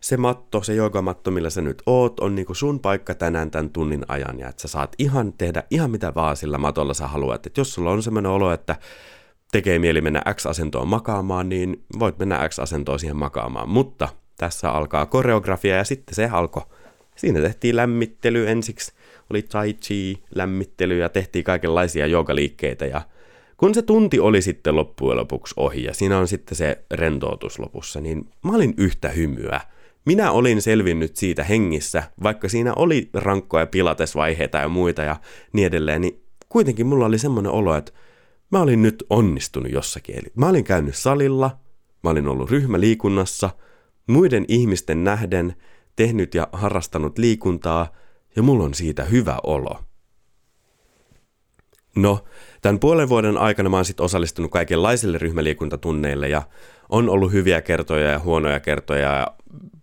se 0.00 0.16
matto, 0.16 0.62
se 0.62 0.74
joogamatto, 0.74 1.30
millä 1.30 1.50
sä 1.50 1.62
nyt 1.62 1.82
oot, 1.86 2.20
on 2.20 2.34
niinku 2.34 2.54
sun 2.54 2.80
paikka 2.80 3.14
tänään 3.14 3.50
tämän 3.50 3.70
tunnin 3.70 4.04
ajan, 4.08 4.38
ja 4.38 4.48
että 4.48 4.62
sä 4.62 4.68
saat 4.68 4.94
ihan 4.98 5.32
tehdä 5.32 5.62
ihan 5.70 5.90
mitä 5.90 6.14
vaan 6.14 6.36
sillä 6.36 6.58
matolla 6.58 6.94
sä 6.94 7.08
haluat. 7.08 7.46
Että 7.46 7.60
jos 7.60 7.74
sulla 7.74 7.90
on 7.90 8.02
semmoinen 8.02 8.32
olo, 8.32 8.52
että 8.52 8.76
tekee 9.54 9.78
mieli 9.78 10.00
mennä 10.00 10.22
X-asentoon 10.34 10.88
makaamaan, 10.88 11.48
niin 11.48 11.84
voit 11.98 12.18
mennä 12.18 12.48
X-asentoon 12.48 12.98
siihen 12.98 13.16
makaamaan. 13.16 13.68
Mutta 13.68 14.08
tässä 14.36 14.70
alkaa 14.70 15.06
koreografia, 15.06 15.76
ja 15.76 15.84
sitten 15.84 16.14
se 16.14 16.28
alkoi. 16.32 16.62
Siinä 17.16 17.40
tehtiin 17.40 17.76
lämmittely 17.76 18.48
ensiksi, 18.48 18.92
oli 19.30 19.42
tai 19.42 19.74
chi 19.74 20.22
lämmittely, 20.34 20.98
ja 20.98 21.08
tehtiin 21.08 21.44
kaikenlaisia 21.44 22.06
joogaliikkeitä, 22.06 22.86
ja 22.86 23.02
kun 23.56 23.74
se 23.74 23.82
tunti 23.82 24.20
oli 24.20 24.42
sitten 24.42 24.76
loppujen 24.76 25.18
lopuksi 25.18 25.54
ohi 25.56 25.84
ja 25.84 25.94
siinä 25.94 26.18
on 26.18 26.28
sitten 26.28 26.56
se 26.56 26.78
rentoutus 26.90 27.58
lopussa, 27.58 28.00
niin 28.00 28.28
mä 28.44 28.52
olin 28.52 28.74
yhtä 28.76 29.08
hymyä. 29.08 29.60
Minä 30.06 30.30
olin 30.30 30.62
selvinnyt 30.62 31.16
siitä 31.16 31.44
hengissä, 31.44 32.02
vaikka 32.22 32.48
siinä 32.48 32.72
oli 32.76 33.08
rankkoja 33.14 33.66
pilatesvaiheita 33.66 34.58
ja 34.58 34.68
muita 34.68 35.02
ja 35.02 35.16
niin 35.52 35.66
edelleen, 35.66 36.00
niin 36.00 36.20
kuitenkin 36.48 36.86
mulla 36.86 37.06
oli 37.06 37.18
semmoinen 37.18 37.52
olo, 37.52 37.76
että 37.76 37.92
mä 38.58 38.62
olin 38.62 38.82
nyt 38.82 39.04
onnistunut 39.10 39.72
jossakin. 39.72 40.18
Eli 40.18 40.32
mä 40.34 40.48
olin 40.48 40.64
käynyt 40.64 40.96
salilla, 40.96 41.58
mä 42.02 42.10
olin 42.10 42.28
ollut 42.28 42.50
ryhmäliikunnassa, 42.50 43.50
muiden 44.06 44.44
ihmisten 44.48 45.04
nähden, 45.04 45.56
tehnyt 45.96 46.34
ja 46.34 46.48
harrastanut 46.52 47.18
liikuntaa, 47.18 47.92
ja 48.36 48.42
mulla 48.42 48.64
on 48.64 48.74
siitä 48.74 49.04
hyvä 49.04 49.38
olo. 49.42 49.80
No, 51.96 52.24
tämän 52.60 52.78
puolen 52.78 53.08
vuoden 53.08 53.38
aikana 53.38 53.68
mä 53.68 53.76
oon 53.76 53.84
sitten 53.84 54.04
osallistunut 54.04 54.50
kaikenlaisille 54.50 55.18
ryhmäliikuntatunneille 55.18 56.28
ja 56.28 56.42
on 56.88 57.08
ollut 57.08 57.32
hyviä 57.32 57.60
kertoja 57.60 58.10
ja 58.10 58.18
huonoja 58.18 58.60
kertoja 58.60 59.16
ja 59.16 59.26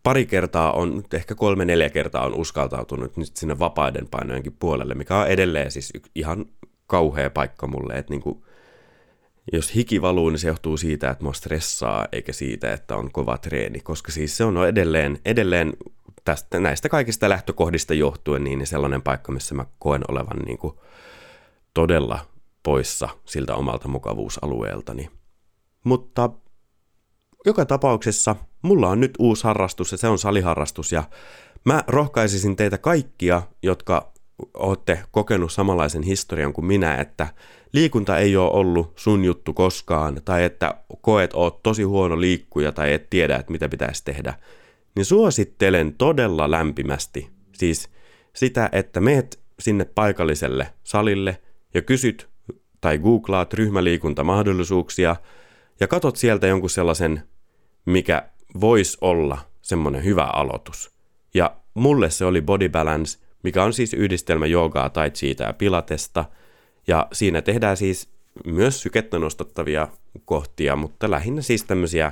pari 0.03 0.25
kertaa 0.25 0.71
on, 0.71 1.03
ehkä 1.13 1.36
kolme 1.36 1.65
neljä 1.65 1.89
kertaa 1.89 2.25
on 2.25 2.36
uskaltautunut 2.36 3.17
nyt 3.17 3.38
sinne 3.38 3.60
vapaiden 3.60 4.07
painojenkin 4.12 4.55
puolelle, 4.60 4.95
mikä 4.95 5.17
on 5.17 5.27
edelleen 5.27 5.71
siis 5.71 5.93
ihan 6.15 6.45
kauhea 6.88 7.29
paikka 7.29 7.67
mulle, 7.67 7.93
että 7.93 8.13
niin 8.13 8.21
kuin, 8.21 8.43
jos 9.54 9.75
hiki 9.75 10.01
valuu, 10.01 10.30
niin 10.30 10.39
se 10.39 10.47
johtuu 10.47 10.77
siitä, 10.77 11.10
että 11.10 11.23
mua 11.23 11.34
stressaa, 11.34 12.08
eikä 12.12 12.34
siitä, 12.34 12.73
että 12.73 12.95
on 12.95 13.12
kova 13.12 13.38
treeni, 13.38 13.80
koska 13.80 14.12
siis 14.12 14.38
se 14.38 14.43
on 14.43 14.67
edelleen, 14.67 15.19
edelleen 15.25 15.73
tästä, 16.23 16.60
näistä 16.60 16.89
kaikista 16.89 17.30
lähtökohdista 17.30 17.93
johtuen 17.93 18.43
niin 18.43 18.67
sellainen 18.67 19.01
paikka, 19.01 19.32
missä 19.32 19.56
mä 19.56 19.65
koen 19.80 20.01
olevan 20.08 20.38
niin 20.45 20.58
kuin 20.58 20.73
todella 21.73 22.19
poissa 22.63 23.10
siltä 23.25 23.56
omalta 23.56 23.88
mukavuusalueeltani. 23.88 25.10
Mutta 25.84 26.30
joka 27.45 27.65
tapauksessa 27.65 28.36
mulla 28.62 28.89
on 28.89 28.99
nyt 28.99 29.13
uusi 29.19 29.43
harrastus 29.43 29.91
ja 29.91 29.97
se 29.97 30.08
on 30.08 30.19
saliharrastus 30.19 30.91
ja 30.91 31.04
mä 31.65 31.84
rohkaisisin 31.88 32.56
teitä 32.56 32.77
kaikkia, 32.77 33.41
jotka 33.63 34.12
olette 34.54 35.04
kokenut 35.12 35.51
samanlaisen 35.51 36.04
historian 36.04 36.54
kuin 36.54 36.65
minä, 36.65 36.95
että 36.95 37.27
liikunta 37.73 38.17
ei 38.17 38.36
ole 38.38 38.51
ollut 38.51 38.93
sun 38.95 39.25
juttu 39.25 39.54
koskaan 39.54 40.21
tai 40.25 40.43
että 40.43 40.75
koet 41.01 41.32
oot 41.34 41.63
tosi 41.63 41.84
huono 41.84 42.21
liikkuja 42.21 42.71
tai 42.71 42.93
et 42.93 43.10
tiedä, 43.10 43.36
että 43.36 43.51
mitä 43.51 43.69
pitäisi 43.69 44.06
tehdä, 44.06 44.34
niin 44.95 45.06
suosittelen 45.06 45.93
todella 45.93 46.51
lämpimästi 46.51 47.30
siis 47.54 47.89
sitä, 48.34 48.69
että 48.71 49.01
meet 49.01 49.39
sinne 49.60 49.86
paikalliselle 49.86 50.67
salille 50.84 51.41
ja 51.73 51.82
kysyt 51.82 52.30
tai 52.82 52.97
googlaat 52.97 53.54
ryhmäliikuntamahdollisuuksia 53.54 55.15
ja 55.80 55.88
katot 55.88 56.15
sieltä 56.15 56.47
jonkun 56.47 56.69
sellaisen, 56.69 57.23
mikä 57.86 58.30
voisi 58.62 58.97
olla 59.01 59.38
semmoinen 59.62 60.04
hyvä 60.04 60.23
aloitus. 60.23 60.91
Ja 61.34 61.56
mulle 61.73 62.10
se 62.10 62.25
oli 62.25 62.41
Body 62.41 62.69
Balance, 62.69 63.19
mikä 63.43 63.63
on 63.63 63.73
siis 63.73 63.93
yhdistelmä 63.93 64.45
joogaa, 64.45 64.89
tai 64.89 65.12
siitä 65.13 65.43
ja 65.43 65.54
pilatesta. 65.54 66.25
Ja 66.88 67.08
siinä 67.13 67.41
tehdään 67.41 67.77
siis 67.77 68.10
myös 68.45 68.82
sykettä 68.82 69.19
nostattavia 69.19 69.88
kohtia, 70.25 70.75
mutta 70.75 71.12
lähinnä 71.12 71.41
siis 71.41 71.63
tämmöisiä 71.63 72.12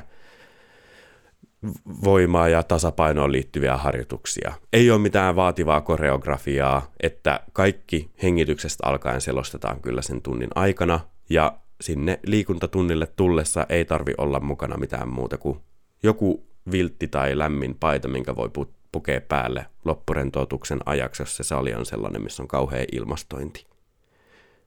voimaa 2.03 2.49
ja 2.49 2.63
tasapainoon 2.63 3.31
liittyviä 3.31 3.77
harjoituksia. 3.77 4.53
Ei 4.73 4.91
ole 4.91 4.99
mitään 4.99 5.35
vaativaa 5.35 5.81
koreografiaa, 5.81 6.91
että 6.99 7.39
kaikki 7.53 8.09
hengityksestä 8.23 8.87
alkaen 8.87 9.21
selostetaan 9.21 9.81
kyllä 9.81 10.01
sen 10.01 10.21
tunnin 10.21 10.49
aikana, 10.55 10.99
ja 11.29 11.59
sinne 11.81 12.19
liikuntatunnille 12.25 13.07
tullessa 13.15 13.65
ei 13.69 13.85
tarvi 13.85 14.13
olla 14.17 14.39
mukana 14.39 14.77
mitään 14.77 15.09
muuta 15.09 15.37
kuin 15.37 15.59
joku 16.03 16.47
viltti 16.71 17.07
tai 17.07 17.37
lämmin 17.37 17.75
paita, 17.75 18.07
minkä 18.07 18.35
voi 18.35 18.49
pukea 18.91 19.21
päälle 19.21 19.65
loppurentoutuksen 19.85 20.79
ajaksi, 20.85 21.21
jos 21.21 21.37
se 21.37 21.43
sali 21.43 21.73
on 21.73 21.85
sellainen, 21.85 22.21
missä 22.21 22.43
on 22.43 22.47
kauhea 22.47 22.85
ilmastointi. 22.91 23.65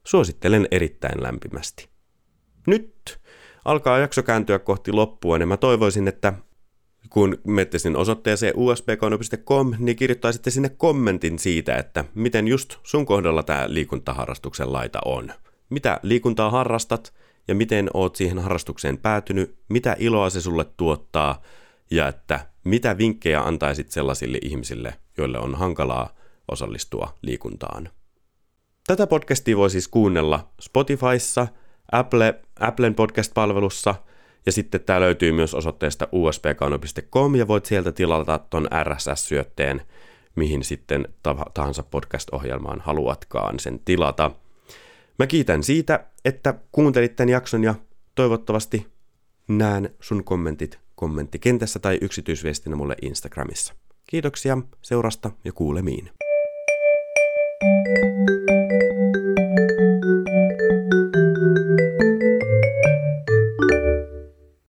Suosittelen 0.04 0.68
erittäin 0.70 1.22
lämpimästi. 1.22 1.88
Nyt 2.66 3.20
alkaa 3.64 3.98
jakso 3.98 4.22
kääntyä 4.22 4.58
kohti 4.58 4.92
loppua, 4.92 5.38
ja 5.38 5.46
mä 5.46 5.56
toivoisin, 5.56 6.08
että 6.08 6.32
kun 7.10 7.38
menette 7.46 7.78
sinne 7.78 7.98
osoitteeseen 7.98 8.54
usbkono.com, 8.56 9.72
niin 9.78 9.96
kirjoittaisitte 9.96 10.50
sinne 10.50 10.68
kommentin 10.68 11.38
siitä, 11.38 11.76
että 11.76 12.04
miten 12.14 12.48
just 12.48 12.76
sun 12.82 13.06
kohdalla 13.06 13.42
tämä 13.42 13.64
liikuntaharrastuksen 13.68 14.72
laita 14.72 14.98
on. 15.04 15.32
Mitä 15.70 16.00
liikuntaa 16.02 16.50
harrastat 16.50 17.14
ja 17.48 17.54
miten 17.54 17.90
oot 17.94 18.16
siihen 18.16 18.38
harrastukseen 18.38 18.98
päätynyt, 18.98 19.56
mitä 19.68 19.96
iloa 19.98 20.30
se 20.30 20.40
sulle 20.40 20.64
tuottaa 20.76 21.42
ja 21.92 22.08
että 22.08 22.46
mitä 22.64 22.98
vinkkejä 22.98 23.42
antaisit 23.42 23.90
sellaisille 23.90 24.38
ihmisille, 24.42 24.94
joille 25.18 25.38
on 25.38 25.54
hankalaa 25.54 26.14
osallistua 26.50 27.18
liikuntaan. 27.22 27.88
Tätä 28.86 29.06
podcastia 29.06 29.56
voi 29.56 29.70
siis 29.70 29.88
kuunnella 29.88 30.52
Spotifyssa, 30.60 31.46
Apple, 31.92 32.40
Applen 32.60 32.94
podcast-palvelussa– 32.94 33.94
ja 34.46 34.52
sitten 34.52 34.80
tämä 34.80 35.00
löytyy 35.00 35.32
myös 35.32 35.54
osoitteesta 35.54 36.08
usbkauno.com 36.12 37.34
ja 37.34 37.48
voit 37.48 37.66
sieltä 37.66 37.92
tilata 37.92 38.38
ton 38.38 38.68
RSS-syötteen, 38.84 39.82
mihin 40.36 40.64
sitten 40.64 41.08
tahansa 41.54 41.82
podcast-ohjelmaan 41.82 42.80
haluatkaan 42.80 43.60
sen 43.60 43.80
tilata. 43.84 44.30
Mä 45.18 45.26
kiitän 45.26 45.62
siitä, 45.62 46.06
että 46.24 46.54
kuuntelit 46.72 47.16
tämän 47.16 47.28
jakson 47.28 47.64
ja 47.64 47.74
toivottavasti 48.14 48.86
näen 49.48 49.94
sun 50.00 50.24
kommentit 50.24 50.78
kommenttikentässä 51.02 51.78
tai 51.78 51.98
yksityisviestinä 52.00 52.76
mulle 52.76 52.96
Instagramissa. 53.02 53.74
Kiitoksia 54.06 54.58
seurasta 54.82 55.30
ja 55.44 55.52
kuulemiin. 55.52 56.10
thank 57.60 58.04
you 58.04 58.11